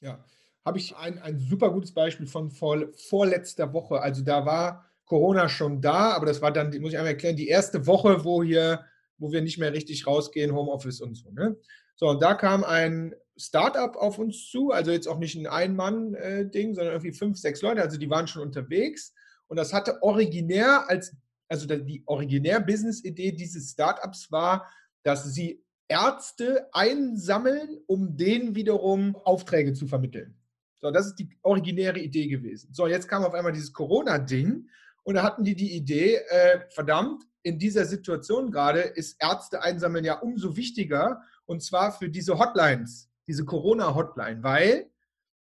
[0.00, 0.24] Ja,
[0.64, 4.00] habe ich ein, ein super gutes Beispiel von vor, vorletzter Woche.
[4.00, 7.48] Also da war Corona schon da, aber das war dann, muss ich einmal erklären, die
[7.48, 8.84] erste Woche, wo hier,
[9.16, 11.30] wo wir nicht mehr richtig rausgehen, Homeoffice und so.
[11.30, 11.56] Ne?
[11.96, 16.74] So, und da kam ein Startup auf uns zu, also jetzt auch nicht ein Ein-Mann-Ding,
[16.74, 19.14] sondern irgendwie fünf, sechs Leute, also die waren schon unterwegs.
[19.46, 21.16] Und das hatte originär als,
[21.48, 24.70] also die Originär-Business-Idee dieses Startups war,
[25.02, 30.34] dass sie Ärzte einsammeln, um denen wiederum Aufträge zu vermitteln.
[30.80, 32.72] So, das ist die originäre Idee gewesen.
[32.72, 34.68] So, jetzt kam auf einmal dieses Corona-Ding
[35.02, 40.04] und da hatten die die Idee, äh, verdammt, in dieser Situation gerade ist Ärzte einsammeln
[40.04, 44.90] ja umso wichtiger und zwar für diese Hotlines, diese Corona-Hotline, weil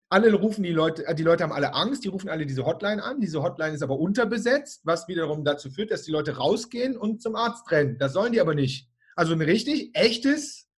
[0.08, 3.02] alle rufen die Leute, äh, die Leute haben alle Angst, die rufen alle diese Hotline
[3.02, 3.20] an.
[3.20, 7.34] Diese Hotline ist aber unterbesetzt, was wiederum dazu führt, dass die Leute rausgehen und zum
[7.34, 7.98] Arzt rennen.
[7.98, 8.88] Das sollen die aber nicht.
[9.16, 10.68] Also ein richtig echtes,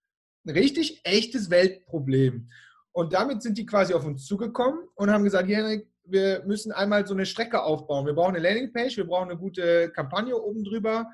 [0.46, 2.48] ein richtig echtes Weltproblem.
[2.92, 7.06] Und damit sind die quasi auf uns zugekommen und haben gesagt, Henrik, wir müssen einmal
[7.06, 8.06] so eine Strecke aufbauen.
[8.06, 11.10] Wir brauchen eine Landingpage, wir brauchen eine gute Kampagne oben drüber,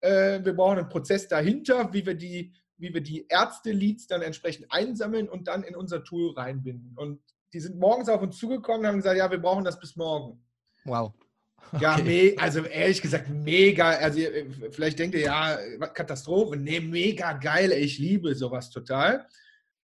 [0.00, 4.66] äh, wir brauchen einen Prozess dahinter, wie wir die, wie wir die Ärzte-Leads dann entsprechend
[4.70, 6.96] einsammeln und dann in unser Tool reinbinden.
[6.96, 7.20] Und
[7.52, 10.42] die sind morgens auf uns zugekommen und haben gesagt, ja, wir brauchen das bis morgen.
[10.84, 11.12] Wow.
[11.72, 11.82] Okay.
[11.82, 13.90] Ja, me also ehrlich gesagt, mega.
[13.90, 14.20] Also
[14.70, 15.56] vielleicht denkt ihr, ja,
[15.94, 16.56] Katastrophe.
[16.56, 17.72] Nee, mega geil.
[17.72, 19.26] Ich liebe sowas total.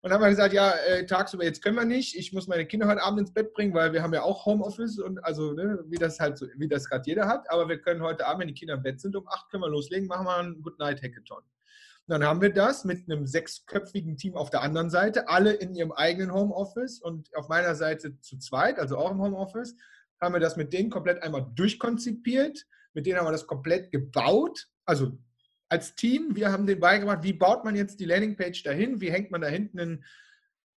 [0.01, 2.15] Und dann haben wir gesagt, ja, äh, tagsüber jetzt können wir nicht.
[2.15, 4.99] Ich muss meine Kinder heute Abend ins Bett bringen, weil wir haben ja auch Homeoffice
[4.99, 7.49] und also ne, wie das halt so, wie das gerade jeder hat.
[7.49, 9.69] Aber wir können heute Abend, wenn die Kinder im Bett sind, um acht können wir
[9.69, 11.41] loslegen, machen wir einen Good Night Hackathon.
[12.07, 15.91] Dann haben wir das mit einem sechsköpfigen Team auf der anderen Seite, alle in ihrem
[15.91, 19.75] eigenen Homeoffice und auf meiner Seite zu zweit, also auch im Homeoffice,
[20.21, 22.65] haben wir das mit denen komplett einmal durchkonzipiert.
[22.93, 24.67] Mit denen haben wir das komplett gebaut.
[24.85, 25.17] Also
[25.69, 29.31] als Team, wir haben denen beigebracht, wie baut man jetzt die Landingpage dahin, wie hängt
[29.31, 30.05] man da hinten einen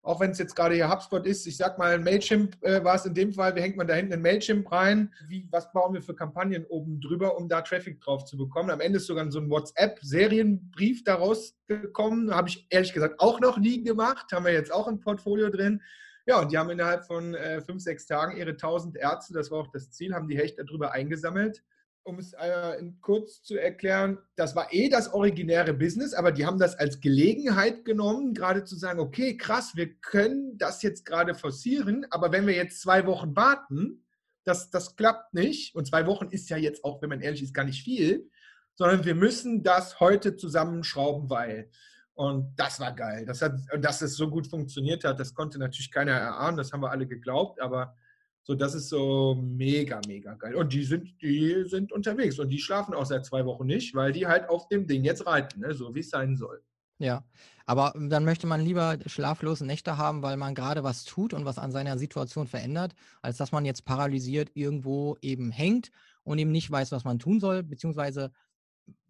[0.08, 3.04] auch wenn es jetzt gerade hier HubSpot ist, ich sag mal, Mailchimp äh, war es
[3.04, 5.12] in dem Fall, wie hängt man da hinten in Mailchimp rein?
[5.26, 8.70] Wie, was bauen wir für Kampagnen oben drüber, um da Traffic drauf zu bekommen?
[8.70, 12.34] Am Ende ist sogar so ein WhatsApp-Serienbrief daraus gekommen.
[12.34, 14.32] Habe ich ehrlich gesagt auch noch nie gemacht.
[14.32, 15.82] Haben wir jetzt auch im Portfolio drin.
[16.28, 19.60] Ja, und die haben innerhalb von äh, fünf, sechs Tagen ihre 1000 Ärzte, das war
[19.60, 21.64] auch das Ziel, haben die Hecht darüber eingesammelt
[22.08, 26.58] um es äh, kurz zu erklären, das war eh das originäre Business, aber die haben
[26.58, 32.06] das als Gelegenheit genommen, gerade zu sagen, okay, krass, wir können das jetzt gerade forcieren,
[32.10, 34.06] aber wenn wir jetzt zwei Wochen warten,
[34.44, 35.74] das, das klappt nicht.
[35.74, 38.30] Und zwei Wochen ist ja jetzt auch, wenn man ehrlich ist, gar nicht viel,
[38.74, 41.70] sondern wir müssen das heute zusammenschrauben, weil.
[42.18, 43.24] Und das war geil.
[43.24, 46.82] Das hat, dass es so gut funktioniert hat, das konnte natürlich keiner erahnen, das haben
[46.82, 47.94] wir alle geglaubt, aber
[48.42, 50.56] so, das ist so mega, mega geil.
[50.56, 54.10] Und die sind, die sind unterwegs und die schlafen auch seit zwei Wochen nicht, weil
[54.10, 55.74] die halt auf dem Ding jetzt reiten, ne?
[55.74, 56.60] so wie es sein soll.
[56.98, 57.22] Ja,
[57.66, 61.58] aber dann möchte man lieber schlaflose Nächte haben, weil man gerade was tut und was
[61.58, 65.92] an seiner Situation verändert, als dass man jetzt paralysiert irgendwo eben hängt
[66.24, 68.32] und eben nicht weiß, was man tun soll, beziehungsweise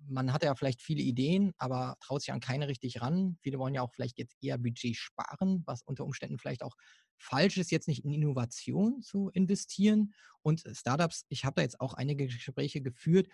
[0.08, 3.38] man hat ja vielleicht viele Ideen, aber traut sich an keine richtig ran.
[3.42, 6.74] Viele wollen ja auch vielleicht jetzt eher Budget sparen, was unter Umständen vielleicht auch
[7.18, 10.14] falsch ist, jetzt nicht in Innovation zu investieren.
[10.42, 13.28] Und Startups, ich habe da jetzt auch einige Gespräche geführt,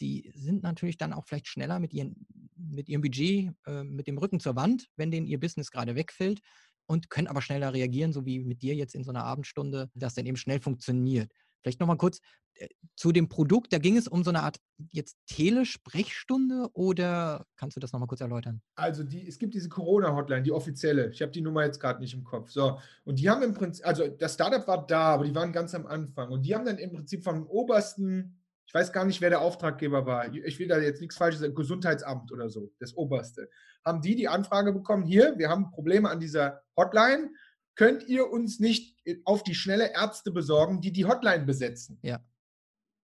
[0.00, 2.26] die sind natürlich dann auch vielleicht schneller mit, ihren,
[2.56, 6.40] mit ihrem Budget, äh, mit dem Rücken zur Wand, wenn denen ihr Business gerade wegfällt
[6.86, 10.14] und können aber schneller reagieren, so wie mit dir jetzt in so einer Abendstunde, dass
[10.14, 11.32] dann eben schnell funktioniert.
[11.62, 12.20] Vielleicht nochmal kurz
[12.54, 13.72] äh, zu dem Produkt.
[13.72, 14.58] Da ging es um so eine Art
[14.90, 18.60] jetzt Telesprechstunde oder kannst du das nochmal kurz erläutern?
[18.74, 21.10] Also die, es gibt diese Corona-Hotline, die offizielle.
[21.10, 22.50] Ich habe die Nummer jetzt gerade nicht im Kopf.
[22.50, 25.74] So, und die haben im Prinzip, also das Startup war da, aber die waren ganz
[25.74, 26.30] am Anfang.
[26.30, 30.04] Und die haben dann im Prinzip vom obersten, ich weiß gar nicht, wer der Auftraggeber
[30.04, 30.32] war.
[30.34, 33.48] Ich will da jetzt nichts Falsches sagen, Gesundheitsamt oder so, das oberste.
[33.84, 37.30] Haben die die Anfrage bekommen, hier, wir haben Probleme an dieser Hotline
[37.78, 41.98] könnt ihr uns nicht auf die schnelle Ärzte besorgen, die die Hotline besetzen?
[42.02, 42.20] Ja.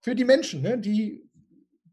[0.01, 1.31] Für die Menschen, ne, die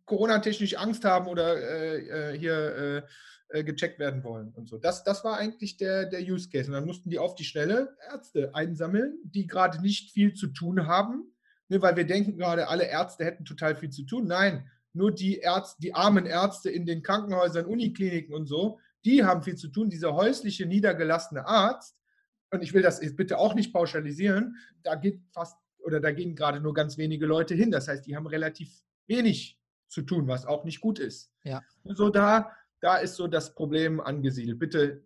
[0.06, 3.06] Corona-technisch Angst haben oder äh, äh hier
[3.52, 4.80] äh, äh, gecheckt werden wollen und so.
[4.80, 6.67] Das, das war eigentlich der, der Use Case.
[6.67, 10.88] Und dann mussten die auf die Schnelle Ärzte einsammeln, die gerade nicht viel zu tun
[10.88, 11.36] haben,
[11.70, 14.26] ne, weil wir denken gerade, alle Ärzte hätten total viel zu tun.
[14.26, 19.44] Nein, nur die Ärzte, die armen Ärzte in den Krankenhäusern, Unikliniken und so, die haben
[19.44, 19.91] viel zu tun.
[19.91, 21.96] Dieser häusliche, niedergelassene Arzt,
[22.51, 26.59] und ich will das bitte auch nicht pauschalisieren, da geht fast oder da gehen gerade
[26.59, 27.71] nur ganz wenige Leute hin.
[27.71, 31.31] Das heißt, die haben relativ wenig zu tun, was auch nicht gut ist.
[31.43, 31.61] Ja.
[31.83, 34.59] So da, da ist so das Problem angesiedelt.
[34.59, 35.03] Bitte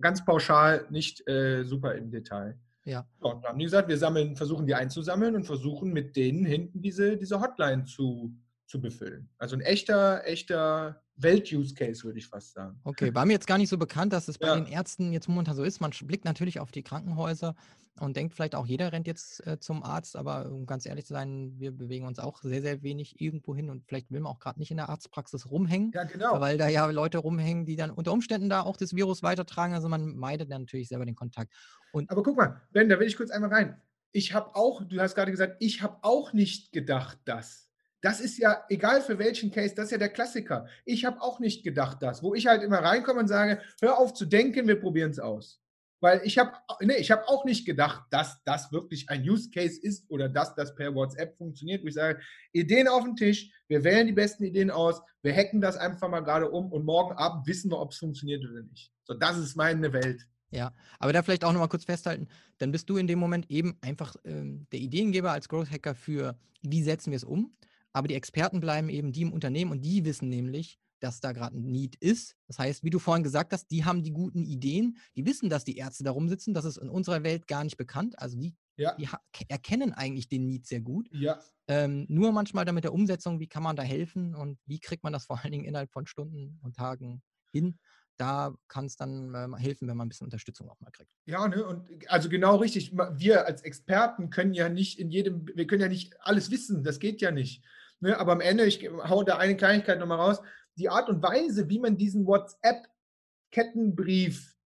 [0.00, 2.58] ganz pauschal, nicht äh, super im Detail.
[2.84, 3.08] Ja.
[3.20, 6.82] Und dann haben die gesagt, wir sammeln, versuchen die einzusammeln und versuchen mit denen hinten
[6.82, 8.34] diese, diese Hotline zu
[8.68, 9.28] zu befüllen.
[9.38, 12.80] Also ein echter, echter Welt-Use-Case, würde ich fast sagen.
[12.84, 14.56] Okay, war mir jetzt gar nicht so bekannt, dass es bei ja.
[14.56, 15.80] den Ärzten jetzt momentan so ist.
[15.80, 17.54] Man blickt natürlich auf die Krankenhäuser
[18.00, 21.14] und denkt vielleicht auch, jeder rennt jetzt äh, zum Arzt, aber um ganz ehrlich zu
[21.14, 24.38] sein, wir bewegen uns auch sehr, sehr wenig irgendwo hin und vielleicht will man auch
[24.38, 25.90] gerade nicht in der Arztpraxis rumhängen.
[25.94, 26.40] Ja, genau.
[26.40, 29.74] Weil da ja Leute rumhängen, die dann unter Umständen da auch das Virus weitertragen.
[29.74, 31.52] Also man meidet dann natürlich selber den Kontakt.
[31.92, 33.80] Und aber guck mal, Ben, da will ich kurz einmal rein.
[34.12, 37.67] Ich habe auch, du hast gerade gesagt, ich habe auch nicht gedacht, dass.
[38.00, 40.66] Das ist ja, egal für welchen Case, das ist ja der Klassiker.
[40.84, 44.14] Ich habe auch nicht gedacht, das, wo ich halt immer reinkomme und sage, hör auf
[44.14, 45.60] zu denken, wir probieren es aus.
[46.00, 49.80] Weil ich habe nee, ich hab auch nicht gedacht, dass das wirklich ein Use Case
[49.82, 51.82] ist oder dass das per WhatsApp funktioniert.
[51.82, 52.20] Wo ich sage,
[52.52, 56.20] Ideen auf den Tisch, wir wählen die besten Ideen aus, wir hacken das einfach mal
[56.20, 58.92] gerade um und morgen Abend wissen wir, ob es funktioniert oder nicht.
[59.04, 60.24] So, das ist meine Welt.
[60.50, 63.76] Ja, aber da vielleicht auch nochmal kurz festhalten, dann bist du in dem Moment eben
[63.80, 67.52] einfach ähm, der Ideengeber als Growth Hacker für, wie setzen wir es um.
[67.98, 71.58] Aber die Experten bleiben eben die im Unternehmen und die wissen nämlich, dass da gerade
[71.58, 72.36] ein Need ist.
[72.46, 75.64] Das heißt, wie du vorhin gesagt hast, die haben die guten Ideen, die wissen, dass
[75.64, 78.16] die Ärzte da rumsitzen, das ist in unserer Welt gar nicht bekannt.
[78.16, 78.94] Also die, ja.
[78.94, 79.08] die
[79.48, 81.08] erkennen eigentlich den Need sehr gut.
[81.10, 81.40] Ja.
[81.66, 85.02] Ähm, nur manchmal dann mit der Umsetzung, wie kann man da helfen und wie kriegt
[85.02, 87.80] man das vor allen Dingen innerhalb von Stunden und Tagen hin
[88.18, 91.10] da kann es dann ähm, helfen, wenn man ein bisschen Unterstützung auch mal kriegt.
[91.24, 91.64] Ja, ne?
[91.64, 92.92] und also genau richtig.
[92.92, 96.98] Wir als Experten können ja nicht in jedem, wir können ja nicht alles wissen, das
[96.98, 97.64] geht ja nicht.
[98.00, 98.18] Ne?
[98.18, 100.40] Aber am Ende, ich hau da eine Kleinigkeit nochmal raus,
[100.76, 104.56] die Art und Weise, wie man diesen WhatsApp-Kettenbrief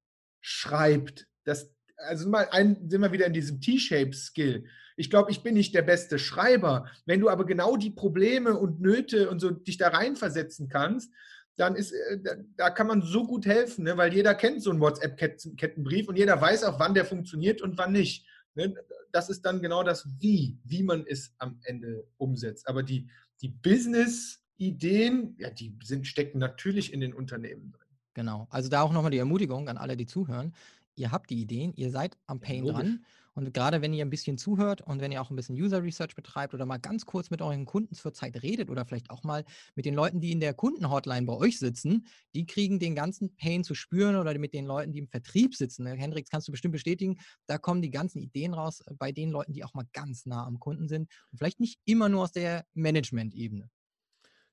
[0.41, 4.65] schreibt, das, also mal ein, sind wir wieder in diesem T-Shape-Skill.
[4.97, 6.91] Ich glaube, ich bin nicht der beste Schreiber.
[7.07, 11.13] Wenn du aber genau die Probleme und Nöte und so dich da reinversetzen kannst,
[11.57, 12.19] dann ist, äh,
[12.57, 13.97] da kann man so gut helfen, ne?
[13.97, 17.93] weil jeder kennt so einen WhatsApp-Kettenbrief und jeder weiß auch, wann der funktioniert und wann
[17.93, 18.27] nicht.
[18.55, 18.75] Ne?
[19.13, 22.69] Das ist dann genau das Wie, wie man es am Ende umsetzt.
[22.69, 23.09] Aber die,
[23.41, 27.89] die Business-Ideen, ja, die sind, stecken natürlich in den Unternehmen drin.
[28.15, 28.47] Genau.
[28.51, 30.55] Also da auch nochmal die Ermutigung an alle, die zuhören.
[30.95, 33.05] Ihr habt die Ideen, ihr seid am Pain ja, dran.
[33.35, 36.15] Und gerade wenn ihr ein bisschen zuhört und wenn ihr auch ein bisschen User Research
[36.15, 39.45] betreibt oder mal ganz kurz mit euren Kunden zur Zeit redet oder vielleicht auch mal
[39.75, 43.65] mit den Leuten, die in der Kundenhotline bei euch sitzen, die kriegen den ganzen Pain
[43.65, 45.85] zu spüren oder mit den Leuten, die im Vertrieb sitzen.
[45.85, 45.95] Ne?
[45.95, 49.53] Hendrix, kannst du bestimmt bestätigen, da kommen die ganzen Ideen raus äh, bei den Leuten,
[49.53, 52.67] die auch mal ganz nah am Kunden sind und vielleicht nicht immer nur aus der
[52.75, 53.71] Management-Ebene.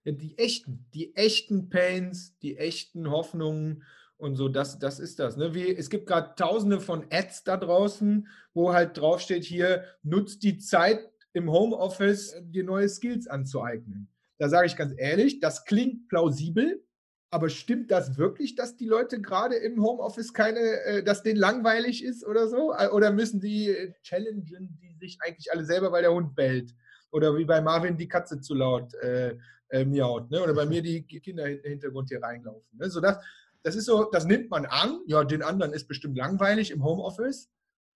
[0.06, 3.84] Ja, die echten, die echten Pains, die echten Hoffnungen
[4.20, 5.38] und so, das, das ist das.
[5.38, 5.56] Ne?
[5.56, 10.58] Wie, es gibt gerade tausende von Ads da draußen, wo halt draufsteht hier, nutzt die
[10.58, 14.10] Zeit im Homeoffice, äh, dir neue Skills anzueignen.
[14.38, 16.84] Da sage ich ganz ehrlich, das klingt plausibel,
[17.32, 22.04] aber stimmt das wirklich, dass die Leute gerade im Homeoffice keine, äh, dass denen langweilig
[22.04, 22.74] ist oder so?
[22.74, 24.44] Äh, oder müssen die challengen
[24.82, 26.76] die sich eigentlich alle selber, weil der Hund bellt?
[27.12, 29.38] Oder wie bei Marvin die Katze zu laut äh,
[29.70, 30.44] äh, miaut, ne?
[30.44, 32.78] Oder bei mir die Kinder im Hintergrund hier reinlaufen.
[32.78, 32.90] Ne?
[32.90, 33.18] So das,
[33.64, 35.02] das ist so, das nimmt man an.
[35.08, 37.50] Ja, den anderen ist bestimmt langweilig im Homeoffice.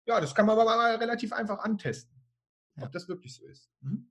[0.06, 2.14] Ja, das kann man aber mal relativ einfach antesten,
[2.78, 2.84] ja.
[2.84, 3.70] ob das wirklich so ist.
[3.82, 4.10] Mhm.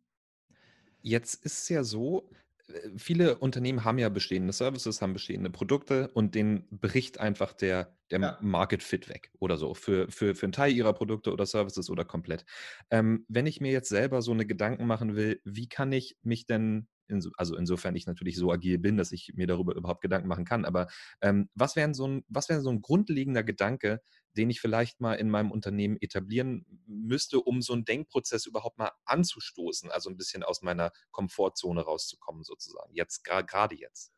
[1.03, 2.31] Jetzt ist es ja so,
[2.69, 7.97] äh, viele Unternehmen haben ja bestehende Services, haben bestehende Produkte und denen bricht einfach der,
[8.11, 8.39] der ja.
[8.41, 12.05] Market Fit weg oder so für, für, für einen Teil ihrer Produkte oder Services oder
[12.05, 12.47] komplett.
[12.91, 16.47] Ähm, wenn ich mir jetzt selber so eine Gedanken machen will, wie kann ich mich
[16.47, 20.29] denn Inso, also insofern ich natürlich so agil bin, dass ich mir darüber überhaupt Gedanken
[20.29, 20.65] machen kann.
[20.65, 20.89] Aber
[21.21, 24.01] ähm, was wäre so, ein, wär so ein grundlegender Gedanke,
[24.37, 28.91] den ich vielleicht mal in meinem Unternehmen etablieren müsste, um so einen Denkprozess überhaupt mal
[29.05, 32.95] anzustoßen, also ein bisschen aus meiner Komfortzone rauszukommen, sozusagen.
[32.95, 34.13] Jetzt, gerade jetzt.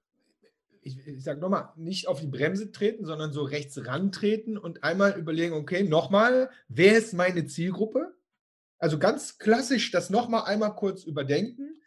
[0.81, 5.19] Ich, ich sage nochmal, nicht auf die Bremse treten, sondern so rechts rantreten und einmal
[5.19, 8.15] überlegen, okay, nochmal, wer ist meine Zielgruppe?
[8.79, 11.81] Also ganz klassisch das nochmal einmal kurz überdenken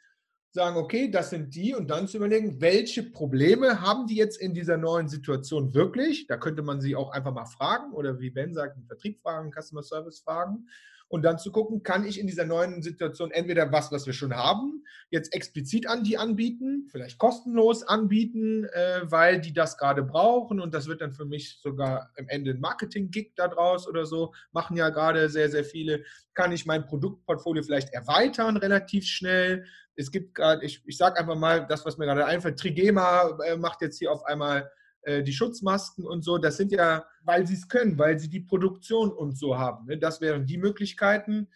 [0.58, 4.56] sagen, okay, das sind die und dann zu überlegen, welche Probleme haben die jetzt in
[4.56, 6.26] dieser neuen Situation wirklich?
[6.26, 9.52] Da könnte man sie auch einfach mal fragen oder wie Ben sagt, einen Vertrieb fragen,
[9.52, 10.68] Customer Service fragen
[11.10, 14.36] und dann zu gucken, kann ich in dieser neuen Situation entweder was, was wir schon
[14.36, 20.60] haben, jetzt explizit an die anbieten, vielleicht kostenlos anbieten, äh, weil die das gerade brauchen
[20.60, 24.76] und das wird dann für mich sogar am Ende ein Marketing-Gig daraus oder so, machen
[24.76, 26.04] ja gerade sehr, sehr viele.
[26.34, 29.66] Kann ich mein Produktportfolio vielleicht erweitern relativ schnell?
[29.96, 33.56] Es gibt gerade, ich, ich sage einfach mal das, was mir gerade einfällt, Trigema äh,
[33.56, 34.70] macht jetzt hier auf einmal
[35.08, 38.42] äh, die Schutzmasken und so, das sind ja, weil sie es können, weil sie die
[38.42, 39.86] Produktion und so haben.
[39.86, 39.98] Ne?
[39.98, 41.48] Das wären die Möglichkeiten.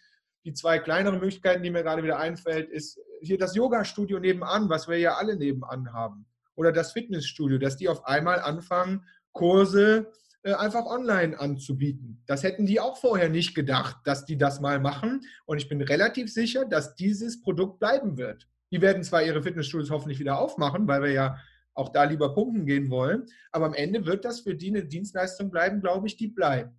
[0.46, 4.88] Die zwei kleineren Möglichkeiten, die mir gerade wieder einfällt, ist hier das Yoga-Studio nebenan, was
[4.88, 6.24] wir ja alle nebenan haben.
[6.54, 10.10] Oder das Fitnessstudio, dass die auf einmal anfangen, Kurse
[10.44, 12.22] äh, einfach online anzubieten.
[12.26, 15.20] Das hätten die auch vorher nicht gedacht, dass die das mal machen.
[15.44, 18.48] Und ich bin relativ sicher, dass dieses Produkt bleiben wird.
[18.70, 21.36] Die werden zwar ihre Fitnessstudios hoffentlich wieder aufmachen, weil wir ja
[21.74, 25.50] auch da lieber pumpen gehen wollen, aber am Ende wird das für die eine Dienstleistung
[25.50, 26.74] bleiben, glaube ich, die bleibt.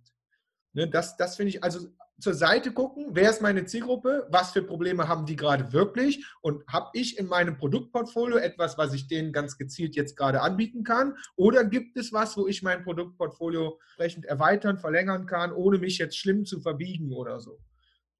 [0.72, 1.88] Ne, das das finde ich, also
[2.20, 6.64] zur Seite gucken, wer ist meine Zielgruppe, was für Probleme haben die gerade wirklich und
[6.68, 11.16] habe ich in meinem Produktportfolio etwas, was ich denen ganz gezielt jetzt gerade anbieten kann
[11.36, 16.16] oder gibt es was, wo ich mein Produktportfolio entsprechend erweitern, verlängern kann, ohne mich jetzt
[16.16, 17.58] schlimm zu verbiegen oder so.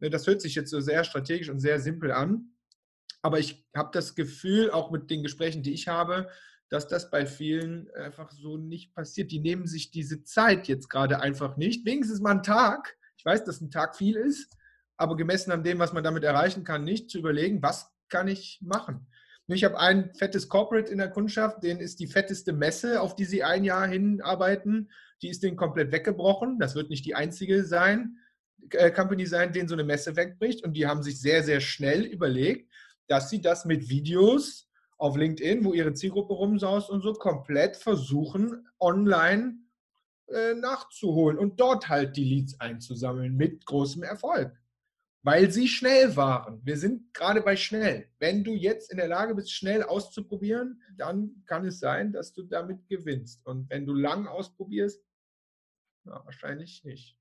[0.01, 2.51] Ne, das hört sich jetzt so sehr strategisch und sehr simpel an,
[3.23, 6.29] aber ich habe das Gefühl, auch mit den Gesprächen, die ich habe,
[6.75, 9.31] dass das bei vielen einfach so nicht passiert.
[9.31, 13.45] Die nehmen sich diese Zeit jetzt gerade einfach nicht, wenigstens mal einen Tag, ich weiß,
[13.45, 14.57] dass ein Tag viel ist,
[14.97, 18.59] aber gemessen an dem, was man damit erreichen kann, nicht zu überlegen, was kann ich
[18.61, 19.07] machen.
[19.47, 23.25] Ich habe ein fettes Corporate in der Kundschaft, den ist die fetteste Messe, auf die
[23.25, 24.91] sie ein Jahr hinarbeiten.
[25.23, 26.59] Die ist denen komplett weggebrochen.
[26.59, 28.17] Das wird nicht die einzige sein,
[28.71, 30.65] äh, Company sein, denen so eine Messe wegbricht.
[30.65, 32.69] Und die haben sich sehr, sehr schnell überlegt,
[33.07, 34.69] dass sie das mit Videos
[35.05, 39.59] auf LinkedIn, wo ihre Zielgruppe rumsaust und so komplett versuchen, online
[40.29, 44.59] äh, nachzuholen und dort halt die Leads einzusammeln mit großem Erfolg.
[45.23, 46.63] Weil sie schnell waren.
[46.65, 48.09] Wir sind gerade bei schnell.
[48.19, 52.43] Wenn du jetzt in der Lage bist, schnell auszuprobieren, dann kann es sein, dass du
[52.43, 53.45] damit gewinnst.
[53.45, 55.05] Und wenn du lang ausprobierst,
[56.05, 57.19] na, wahrscheinlich nicht.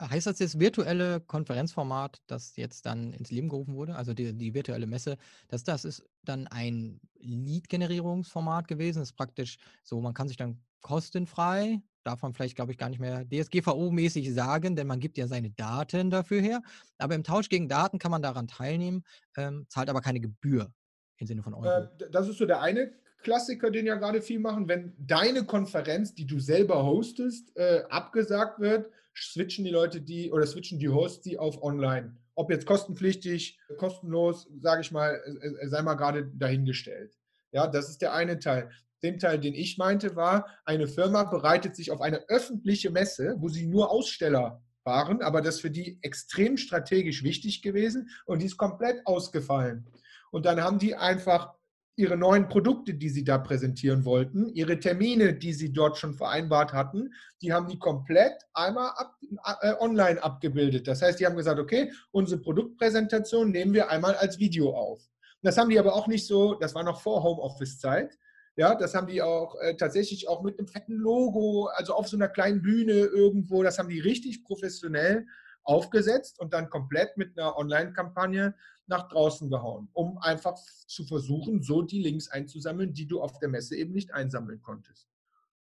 [0.00, 4.52] Heißt das jetzt virtuelle Konferenzformat, das jetzt dann ins Leben gerufen wurde, also die, die
[4.52, 5.16] virtuelle Messe,
[5.48, 8.98] dass das ist dann ein Lead-Generierungsformat gewesen?
[8.98, 12.88] Das ist praktisch so, man kann sich dann kostenfrei darf man vielleicht, glaube ich, gar
[12.88, 16.62] nicht mehr DSGVO-mäßig sagen, denn man gibt ja seine Daten dafür her.
[16.98, 19.02] Aber im Tausch gegen Daten kann man daran teilnehmen,
[19.36, 20.72] ähm, zahlt aber keine Gebühr
[21.18, 21.66] im Sinne von Euro.
[21.66, 24.68] Äh, das ist so der eine Klassiker, den ja gerade viel machen.
[24.68, 30.46] Wenn deine Konferenz, die du selber hostest, äh, abgesagt wird, switchen die Leute die oder
[30.46, 32.16] switchen die Hosts die auf online.
[32.34, 37.16] Ob jetzt kostenpflichtig, kostenlos, sage ich mal, äh, äh, sei mal gerade dahingestellt.
[37.52, 38.70] Ja, das ist der eine Teil.
[39.02, 43.48] Den Teil, den ich meinte, war, eine Firma bereitet sich auf eine öffentliche Messe, wo
[43.48, 48.56] sie nur Aussteller waren, aber das für die extrem strategisch wichtig gewesen und die ist
[48.56, 49.86] komplett ausgefallen.
[50.30, 51.55] Und dann haben die einfach
[51.96, 56.72] ihre neuen Produkte, die sie da präsentieren wollten, ihre Termine, die sie dort schon vereinbart
[56.72, 59.16] hatten, die haben die komplett einmal ab,
[59.62, 60.86] äh, online abgebildet.
[60.86, 65.02] Das heißt, die haben gesagt, okay, unsere Produktpräsentation nehmen wir einmal als Video auf.
[65.42, 68.18] das haben die aber auch nicht so, das war noch vor Homeoffice-Zeit,
[68.56, 72.16] ja, das haben die auch äh, tatsächlich auch mit einem fetten Logo, also auf so
[72.16, 73.62] einer kleinen Bühne irgendwo.
[73.62, 75.26] Das haben die richtig professionell
[75.62, 78.54] aufgesetzt und dann komplett mit einer Online-Kampagne
[78.86, 80.54] nach draußen gehauen, um einfach
[80.86, 85.08] zu versuchen, so die Links einzusammeln, die du auf der Messe eben nicht einsammeln konntest.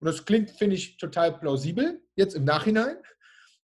[0.00, 2.96] Und das klingt, finde ich, total plausibel, jetzt im Nachhinein.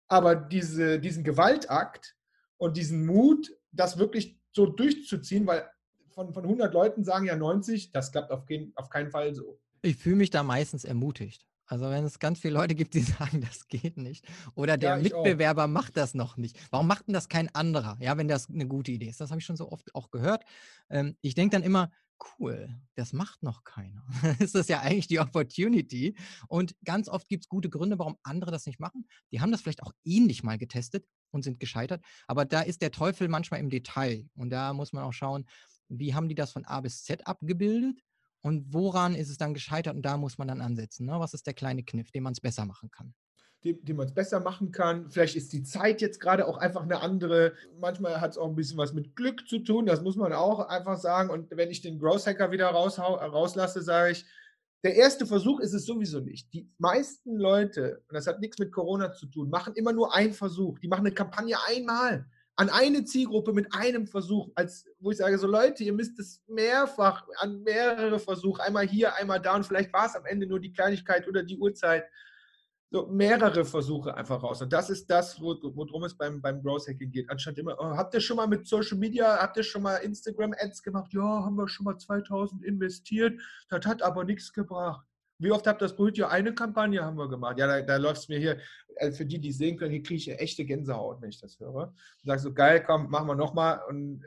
[0.07, 2.15] Aber diese, diesen Gewaltakt
[2.57, 5.69] und diesen Mut, das wirklich so durchzuziehen, weil
[6.09, 9.59] von, von 100 Leuten sagen ja 90, das klappt auf, auf keinen Fall so.
[9.81, 11.45] Ich fühle mich da meistens ermutigt.
[11.65, 14.25] Also wenn es ganz viele Leute gibt, die sagen, das geht nicht.
[14.55, 15.69] Oder der ja, Mitbewerber auch.
[15.69, 16.57] macht das noch nicht.
[16.71, 17.97] Warum macht denn das kein anderer?
[17.99, 19.21] Ja, wenn das eine gute Idee ist.
[19.21, 20.43] Das habe ich schon so oft auch gehört.
[20.89, 21.91] Ähm, ich denke dann immer,
[22.39, 24.03] cool, das macht noch keiner.
[24.39, 26.15] ist das ja eigentlich die Opportunity.
[26.47, 29.07] Und ganz oft gibt es gute Gründe, warum andere das nicht machen.
[29.31, 32.03] Die haben das vielleicht auch ähnlich mal getestet und sind gescheitert.
[32.27, 34.29] Aber da ist der Teufel manchmal im Detail.
[34.35, 35.45] Und da muss man auch schauen,
[35.89, 37.99] wie haben die das von A bis Z abgebildet
[38.43, 41.05] und woran ist es dann gescheitert und da muss man dann ansetzen.
[41.05, 41.13] Ne?
[41.17, 43.13] Was ist der kleine Kniff, den man es besser machen kann?
[43.63, 45.09] Die, die man es besser machen kann.
[45.09, 47.53] Vielleicht ist die Zeit jetzt gerade auch einfach eine andere.
[47.79, 50.67] Manchmal hat es auch ein bisschen was mit Glück zu tun, das muss man auch
[50.67, 51.29] einfach sagen.
[51.29, 54.25] Und wenn ich den Growth Hacker wieder raushau, rauslasse, sage ich,
[54.83, 56.53] der erste Versuch ist es sowieso nicht.
[56.53, 60.33] Die meisten Leute, und das hat nichts mit Corona zu tun, machen immer nur einen
[60.33, 60.77] Versuch.
[60.79, 65.37] Die machen eine Kampagne einmal an eine Zielgruppe mit einem Versuch, als wo ich sage,
[65.37, 69.91] so Leute, ihr müsst es mehrfach an mehrere Versuche, einmal hier, einmal da und vielleicht
[69.91, 72.05] war es am Ende nur die Kleinigkeit oder die Uhrzeit.
[72.91, 74.61] So mehrere Versuche einfach raus.
[74.61, 77.27] Und das ist das, worum es beim, beim Growth Hacking geht.
[77.27, 80.53] Anstatt immer, oh, habt ihr schon mal mit Social Media, habt ihr schon mal Instagram
[80.59, 81.11] Ads gemacht?
[81.11, 83.41] Ja, haben wir schon mal 2000 investiert.
[83.69, 85.07] Das hat aber nichts gebracht.
[85.43, 86.25] Wie oft habt ihr das Brötchen?
[86.25, 87.57] Eine Kampagne haben wir gemacht.
[87.59, 88.59] Ja, da, da läuft es mir hier,
[88.97, 91.59] also für die, die es sehen können, hier kriege ich echte Gänsehaut, wenn ich das
[91.59, 91.87] höre.
[91.87, 94.23] Und sage so, geil, komm, machen wir nochmal und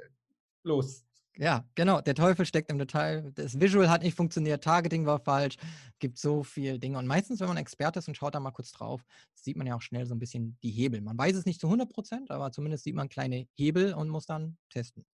[0.63, 1.07] los.
[1.39, 2.01] Ja, genau.
[2.01, 3.31] Der Teufel steckt im Detail.
[3.35, 5.57] Das Visual hat nicht funktioniert, Targeting war falsch,
[5.99, 6.99] gibt so viele Dinge.
[6.99, 9.03] Und meistens, wenn man Experte ist und schaut da mal kurz drauf,
[9.35, 11.01] sieht man ja auch schnell so ein bisschen die Hebel.
[11.01, 14.27] Man weiß es nicht zu 100 Prozent, aber zumindest sieht man kleine Hebel und muss
[14.27, 15.05] dann testen.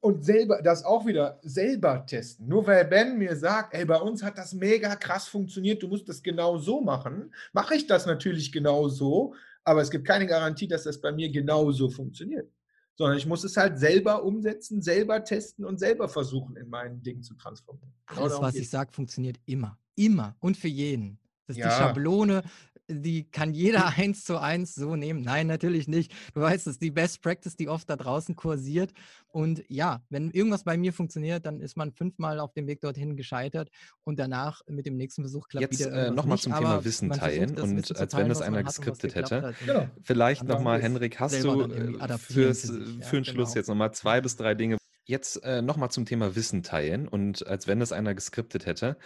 [0.00, 2.46] Und selber, das auch wieder selber testen.
[2.46, 6.08] Nur weil Ben mir sagt, ey, bei uns hat das mega krass funktioniert, du musst
[6.08, 9.34] das genau so machen, mache ich das natürlich genau so,
[9.64, 12.48] aber es gibt keine Garantie, dass das bei mir genau so funktioniert.
[12.96, 17.22] sondern ich muss es halt selber umsetzen, selber testen und selber versuchen, in mein Ding
[17.22, 17.92] zu transformieren.
[18.06, 19.78] Genau Alles, was ich sage, funktioniert immer.
[19.96, 21.18] Immer und für jeden.
[21.46, 21.68] Das ist ja.
[21.68, 22.42] die Schablone,
[22.88, 25.22] die kann jeder eins zu eins so nehmen.
[25.22, 26.12] Nein, natürlich nicht.
[26.34, 28.92] Du weißt, es ist die Best Practice, die oft da draußen kursiert.
[29.28, 33.16] Und ja, wenn irgendwas bei mir funktioniert, dann ist man fünfmal auf dem Weg dorthin
[33.16, 33.70] gescheitert
[34.04, 37.58] und danach mit dem nächsten Versuch klappt Jetzt, wieder äh, nochmal zum Thema Wissen teilen
[37.58, 39.54] und als wenn es einer geskriptet hätte.
[39.64, 39.88] Genau.
[40.02, 42.70] Vielleicht nochmal, Henrik, hast du äh, fürs,
[43.00, 43.56] für den ja, Schluss genau.
[43.56, 44.78] jetzt nochmal zwei bis drei Dinge,
[45.08, 48.96] Jetzt äh, nochmal zum Thema Wissen teilen und als wenn es einer geskriptet hätte.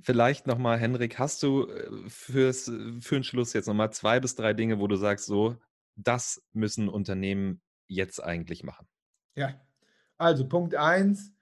[0.00, 2.64] Vielleicht nochmal, Henrik, hast du äh, fürs,
[3.00, 5.56] für den Schluss jetzt nochmal zwei bis drei Dinge, wo du sagst, so,
[5.94, 8.88] das müssen Unternehmen jetzt eigentlich machen?
[9.36, 9.54] Ja,
[10.18, 11.32] also Punkt eins,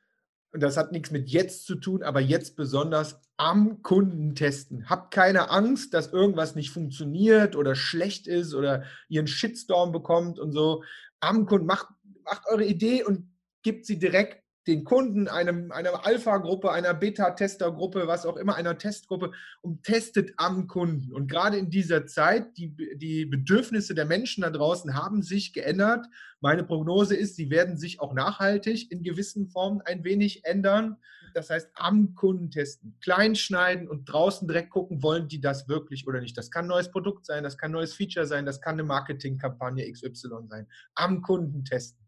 [0.53, 4.91] und das hat nichts mit jetzt zu tun, aber jetzt besonders am Kunden testen.
[4.91, 10.39] Habt keine Angst, dass irgendwas nicht funktioniert oder schlecht ist oder ihr einen Shitstorm bekommt
[10.39, 10.85] und so.
[11.21, 11.87] Am Kunden, macht,
[12.25, 13.32] macht eure Idee und
[13.63, 19.33] gibt sie direkt den Kunden, einem, einer Alpha-Gruppe, einer Beta-Tester-Gruppe, was auch immer, einer Testgruppe
[19.61, 21.13] und testet am Kunden.
[21.13, 26.07] Und gerade in dieser Zeit, die, die Bedürfnisse der Menschen da draußen haben sich geändert.
[26.41, 30.97] Meine Prognose ist, sie werden sich auch nachhaltig in gewissen Formen ein wenig ändern.
[31.35, 36.07] Das heißt, am Kunden testen, klein schneiden und draußen direkt gucken, wollen die das wirklich
[36.07, 36.37] oder nicht.
[36.37, 38.85] Das kann ein neues Produkt sein, das kann ein neues Feature sein, das kann eine
[38.85, 40.69] Marketingkampagne XY sein.
[40.95, 42.02] Am Kunden testen.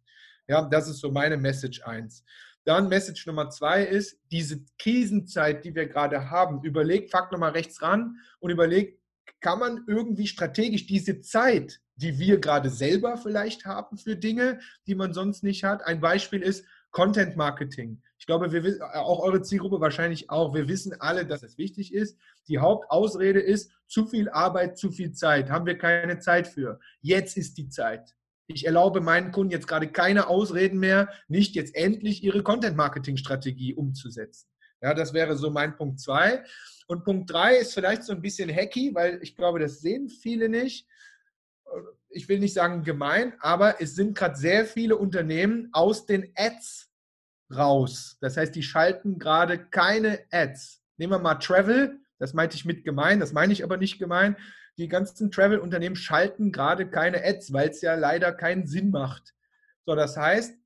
[0.47, 2.25] Ja, das ist so meine Message 1.
[2.65, 7.83] Dann Message Nummer zwei ist, diese Krisenzeit, die wir gerade haben, überlegt, Fakt nochmal rechts
[7.83, 9.01] ran und überlegt,
[9.41, 14.95] kann man irgendwie strategisch diese Zeit, die wir gerade selber vielleicht haben für Dinge, die
[14.95, 15.83] man sonst nicht hat.
[15.83, 18.01] Ein Beispiel ist Content Marketing.
[18.19, 20.55] Ich glaube, wir wissen, auch eure Zielgruppe wahrscheinlich auch.
[20.55, 22.19] Wir wissen alle, dass es wichtig ist.
[22.49, 25.51] Die Hauptausrede ist zu viel Arbeit, zu viel Zeit.
[25.51, 26.81] Haben wir keine Zeit für.
[27.03, 28.15] Jetzt ist die Zeit.
[28.47, 34.49] Ich erlaube meinen Kunden jetzt gerade keine Ausreden mehr, nicht jetzt endlich ihre Content-Marketing-Strategie umzusetzen.
[34.83, 36.45] Ja, das wäre so mein Punkt zwei.
[36.87, 40.51] Und Punkt drei ist vielleicht so ein bisschen hacky, weil ich glaube, das sehen viele
[40.51, 40.87] nicht.
[42.11, 46.91] Ich will nicht sagen gemein, aber es sind gerade sehr viele Unternehmen aus den Ads
[47.51, 48.19] raus.
[48.21, 50.83] Das heißt, die schalten gerade keine Ads.
[50.99, 54.37] Nehmen wir mal Travel, das meinte ich mit gemein, das meine ich aber nicht gemein
[54.79, 59.35] die ganzen Travel-Unternehmen schalten gerade keine Ads, weil es ja leider keinen Sinn macht.
[59.87, 60.57] So, das heißt,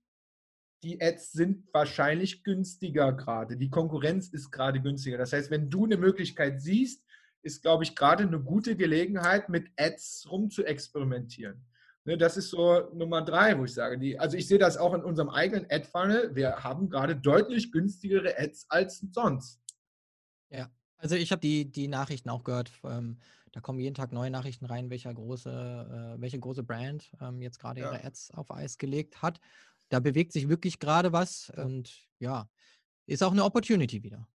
[0.82, 3.56] die Ads sind wahrscheinlich günstiger gerade.
[3.56, 5.18] Die Konkurrenz ist gerade günstiger.
[5.18, 7.04] Das heißt, wenn du eine Möglichkeit siehst,
[7.42, 11.64] ist, glaube ich, gerade eine gute Gelegenheit, mit Ads rum zu experimentieren.
[12.04, 14.94] Ne, das ist so Nummer drei, wo ich sage, die, also ich sehe das auch
[14.94, 16.34] in unserem eigenen Ad-Funnel.
[16.34, 19.61] Wir haben gerade deutlich günstigere Ads als sonst.
[20.50, 22.72] Ja, also ich habe die, die Nachrichten auch gehört.
[22.84, 23.18] Ähm,
[23.53, 27.59] da kommen jeden Tag neue Nachrichten rein, welcher große, äh, welche große Brand ähm, jetzt
[27.59, 27.86] gerade ja.
[27.92, 29.40] ihre Ads auf Eis gelegt hat.
[29.88, 32.49] Da bewegt sich wirklich gerade was und ja,
[33.07, 34.28] ist auch eine Opportunity wieder.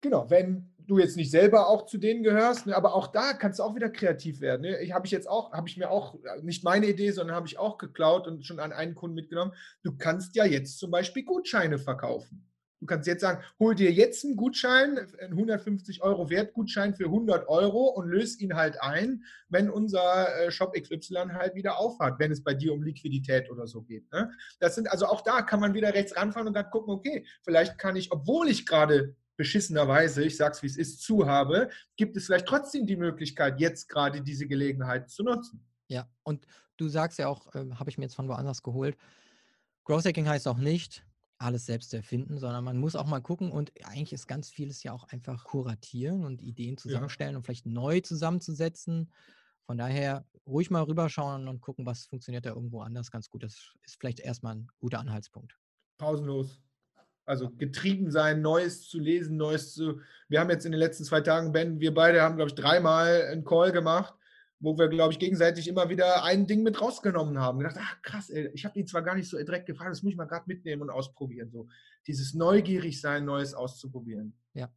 [0.00, 3.58] Genau, wenn du jetzt nicht selber auch zu denen gehörst, ne, aber auch da kannst
[3.58, 4.62] du auch wieder kreativ werden.
[4.62, 4.82] Ne?
[4.82, 7.46] Ich habe ich jetzt auch, habe ich mir auch, äh, nicht meine Idee, sondern habe
[7.46, 9.54] ich auch geklaut und schon an einen Kunden mitgenommen.
[9.82, 12.46] Du kannst ja jetzt zum Beispiel Gutscheine verkaufen.
[12.80, 17.48] Du kannst jetzt sagen, hol dir jetzt einen Gutschein, einen 150 Euro Wertgutschein für 100
[17.48, 22.32] Euro und löse ihn halt ein, wenn unser äh, Shop XY halt wieder aufhat, wenn
[22.32, 24.10] es bei dir um Liquidität oder so geht.
[24.12, 24.30] Ne?
[24.60, 27.78] Das sind also auch da kann man wieder rechts ranfahren und dann gucken, okay, vielleicht
[27.78, 32.26] kann ich, obwohl ich gerade beschissenerweise, ich sag's wie es ist, zu habe, gibt es
[32.26, 35.64] vielleicht trotzdem die Möglichkeit, jetzt gerade diese Gelegenheit zu nutzen.
[35.88, 36.46] Ja, und
[36.76, 38.96] du sagst ja auch, äh, habe ich mir jetzt von woanders geholt,
[39.84, 41.04] Growth Hacking heißt auch nicht,
[41.44, 44.92] alles selbst erfinden, sondern man muss auch mal gucken und eigentlich ist ganz vieles ja
[44.92, 47.36] auch einfach kuratieren und Ideen zusammenstellen ja.
[47.36, 49.12] und vielleicht neu zusammenzusetzen.
[49.66, 53.42] Von daher ruhig mal rüberschauen und gucken, was funktioniert da irgendwo anders ganz gut.
[53.42, 55.56] Das ist vielleicht erstmal ein guter Anhaltspunkt.
[55.98, 56.60] Pausenlos.
[57.26, 60.00] Also getrieben sein, Neues zu lesen, Neues zu.
[60.28, 63.22] Wir haben jetzt in den letzten zwei Tagen, Ben, wir beide haben, glaube ich, dreimal
[63.22, 64.14] einen Call gemacht
[64.64, 67.58] wo wir, glaube ich, gegenseitig immer wieder ein Ding mit rausgenommen haben.
[67.58, 70.12] Gedacht, ach krass, ey, ich habe ihn zwar gar nicht so direkt gefragt, das muss
[70.12, 71.50] ich mal gerade mitnehmen und ausprobieren.
[71.50, 71.68] So
[72.06, 74.34] dieses neugierig sein, Neues auszuprobieren.
[74.54, 74.72] Ja.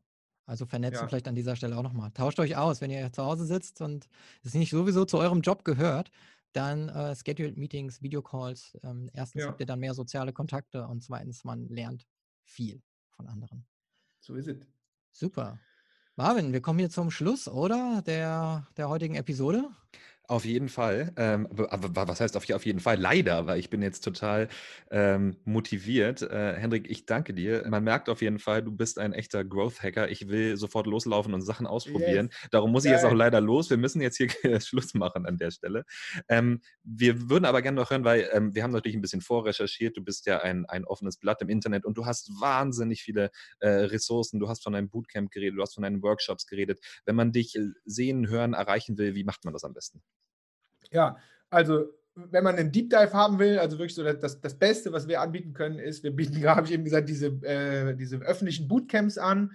[0.46, 1.08] Also vernetzen ja.
[1.08, 2.12] vielleicht an dieser Stelle auch nochmal.
[2.12, 4.08] Tauscht euch aus, wenn ihr zu Hause sitzt und
[4.44, 6.12] es nicht sowieso zu eurem Job gehört,
[6.54, 8.78] dann äh, Scheduled Meetings, Videocalls.
[8.84, 9.50] Ähm, erstens ja.
[9.50, 12.08] habt ihr dann mehr soziale Kontakte und zweitens, man lernt
[12.44, 13.66] viel von anderen.
[14.20, 14.58] So ist es.
[15.12, 15.60] Super.
[16.20, 18.01] Marvin, wir kommen hier zum Schluss, oder?
[18.07, 19.65] Der, der heutigen Episode.
[20.30, 21.13] Auf jeden Fall.
[21.15, 22.99] Ähm, aber, was heißt auf, auf, jeden Fall?
[22.99, 24.49] Leider, weil ich bin jetzt total
[24.91, 26.21] ähm, motiviert.
[26.21, 27.65] Äh, Hendrik, ich danke dir.
[27.69, 30.09] Man merkt auf jeden Fall, du bist ein echter Growth-Hacker.
[30.11, 32.28] Ich will sofort loslaufen und Sachen ausprobieren.
[32.30, 32.49] Yes.
[32.51, 33.69] Darum muss ich jetzt auch leider los.
[33.69, 34.28] Wir müssen jetzt hier
[34.59, 35.86] Schluss machen an der Stelle.
[36.28, 39.95] Ähm, wir würden aber gerne noch hören, weil ähm, wir haben natürlich ein bisschen vorrecherchiert.
[39.95, 43.69] Du bist ja ein, ein offenes Blatt im Internet und du hast wahnsinnig viele äh,
[43.69, 44.41] Ressourcen.
[44.41, 46.82] Du hast von deinem Bootcamp geredet, du hast von deinen Workshops geredet.
[47.05, 50.01] Wenn man dich äh, sehen, hören, erreichen will, wie macht man das am besten?
[50.92, 51.18] Ja,
[51.50, 51.86] also
[52.16, 55.22] wenn man einen Deep Dive haben will, also wirklich so das, das Beste, was wir
[55.22, 59.52] anbieten können, ist, wir bieten habe ich eben gesagt, diese, äh, diese öffentlichen Bootcamps an.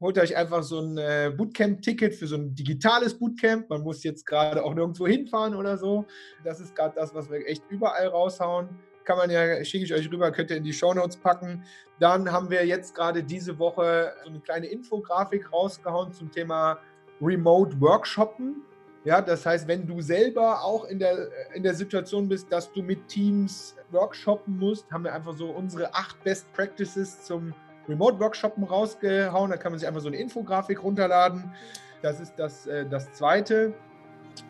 [0.00, 3.70] Holt euch einfach so ein äh, Bootcamp-Ticket für so ein digitales Bootcamp.
[3.70, 6.04] Man muss jetzt gerade auch nirgendwo hinfahren oder so.
[6.42, 8.68] Das ist gerade das, was wir echt überall raushauen.
[9.04, 11.62] Kann man ja, schicke ich euch rüber, könnt ihr in die Shownotes packen.
[12.00, 16.80] Dann haben wir jetzt gerade diese Woche so eine kleine Infografik rausgehauen zum Thema
[17.20, 18.62] Remote Workshoppen.
[19.04, 22.82] Ja, das heißt, wenn du selber auch in der, in der Situation bist, dass du
[22.82, 27.52] mit Teams workshoppen musst, haben wir einfach so unsere acht Best Practices zum
[27.86, 29.50] Remote Workshoppen rausgehauen.
[29.50, 31.52] Da kann man sich einfach so eine Infografik runterladen.
[32.00, 33.74] Das ist das, äh, das zweite.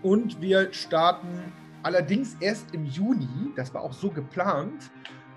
[0.02, 1.52] Und wir starten
[1.82, 4.90] allerdings erst im Juni, das war auch so geplant,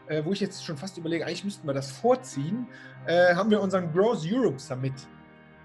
[0.07, 2.67] äh, wo ich jetzt schon fast überlege, eigentlich müssten wir das vorziehen,
[3.07, 4.93] äh, haben wir unseren Growth Europe Summit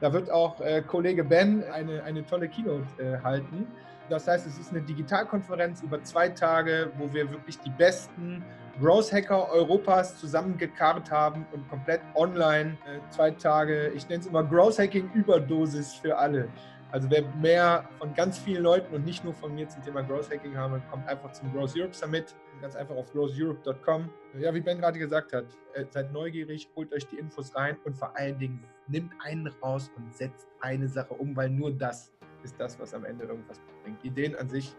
[0.03, 3.69] da wird auch äh, Kollege Ben eine, eine tolle Keynote äh, halten.
[4.11, 8.45] Das heißt, es ist eine Digitalkonferenz über zwei Tage, wo wir wirklich die besten
[8.81, 14.43] Growth Hacker Europas zusammengekarrt haben und komplett online äh, zwei Tage, ich nenne es immer
[14.43, 16.49] Growth Hacking Überdosis für alle.
[16.91, 20.31] Also wer mehr von ganz vielen Leuten und nicht nur von mir zum Thema Growth
[20.31, 22.35] Hacking haben, kommt einfach zum Growth Europe Summit.
[22.61, 24.11] Ganz einfach auf growtheurope.com.
[24.41, 27.97] Ja, wie Ben gerade gesagt hat, äh, seid neugierig, holt euch die Infos rein und
[27.97, 32.13] vor allen Dingen nimmt einen raus und setzt eine Sache um, weil nur das
[32.45, 34.05] ist das, was am Ende irgendwas bringt.
[34.05, 34.75] Ideen an sich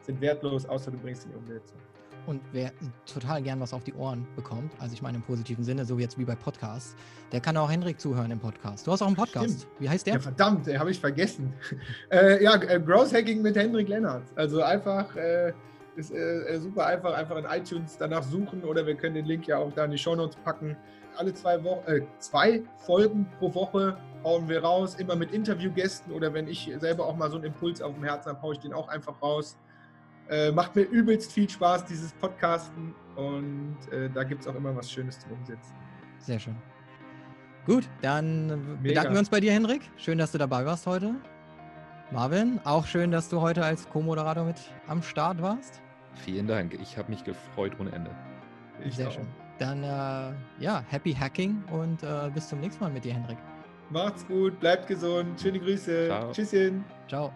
[0.00, 1.78] sind wertlos, außer du bringst sie in die Umsetzung.
[2.26, 2.70] Und wer
[3.06, 6.18] total gern was auf die Ohren bekommt, also ich meine im positiven Sinne, so jetzt
[6.18, 6.94] wie bei Podcasts,
[7.32, 8.86] der kann auch Henrik zuhören im Podcast.
[8.86, 9.60] Du hast auch einen Podcast.
[9.60, 9.66] Stimmt.
[9.78, 10.14] Wie heißt der?
[10.14, 11.52] Ja, verdammt, habe ich vergessen.
[12.10, 14.24] äh, ja, äh, Growth Hacking mit Hendrik Lennart.
[14.36, 15.52] Also einfach, äh,
[15.96, 19.58] ist äh, super einfach, einfach in iTunes danach suchen oder wir können den Link ja
[19.58, 20.76] auch da in die Show Notes packen.
[21.16, 26.32] Alle zwei Wochen, äh, zwei Folgen pro Woche hauen wir raus, immer mit Interviewgästen oder
[26.32, 28.72] wenn ich selber auch mal so einen Impuls auf dem Herzen habe, haue ich den
[28.72, 29.56] auch einfach raus.
[30.28, 32.94] Äh, macht mir übelst viel Spaß, dieses Podcasten.
[33.16, 35.74] Und äh, da gibt es auch immer was Schönes zum Umsetzen.
[36.18, 36.56] Sehr schön.
[37.66, 38.78] Gut, dann Mega.
[38.82, 39.82] bedanken wir uns bei dir, Hendrik.
[39.96, 41.14] Schön, dass du dabei warst heute.
[42.12, 44.56] Marvin, auch schön, dass du heute als Co-Moderator mit
[44.88, 45.80] am Start warst.
[46.14, 46.74] Vielen Dank.
[46.74, 48.10] Ich habe mich gefreut ohne Ende.
[48.84, 49.12] Ich Sehr auch.
[49.12, 49.28] schön.
[49.60, 50.32] Dann äh,
[50.64, 53.36] ja, happy Hacking und äh, bis zum nächsten Mal mit dir, Hendrik.
[53.90, 55.38] Macht's gut, bleibt gesund.
[55.38, 56.06] Schöne Grüße.
[56.06, 56.32] Ciao.
[56.32, 56.82] Tschüsschen.
[57.06, 57.30] Ciao.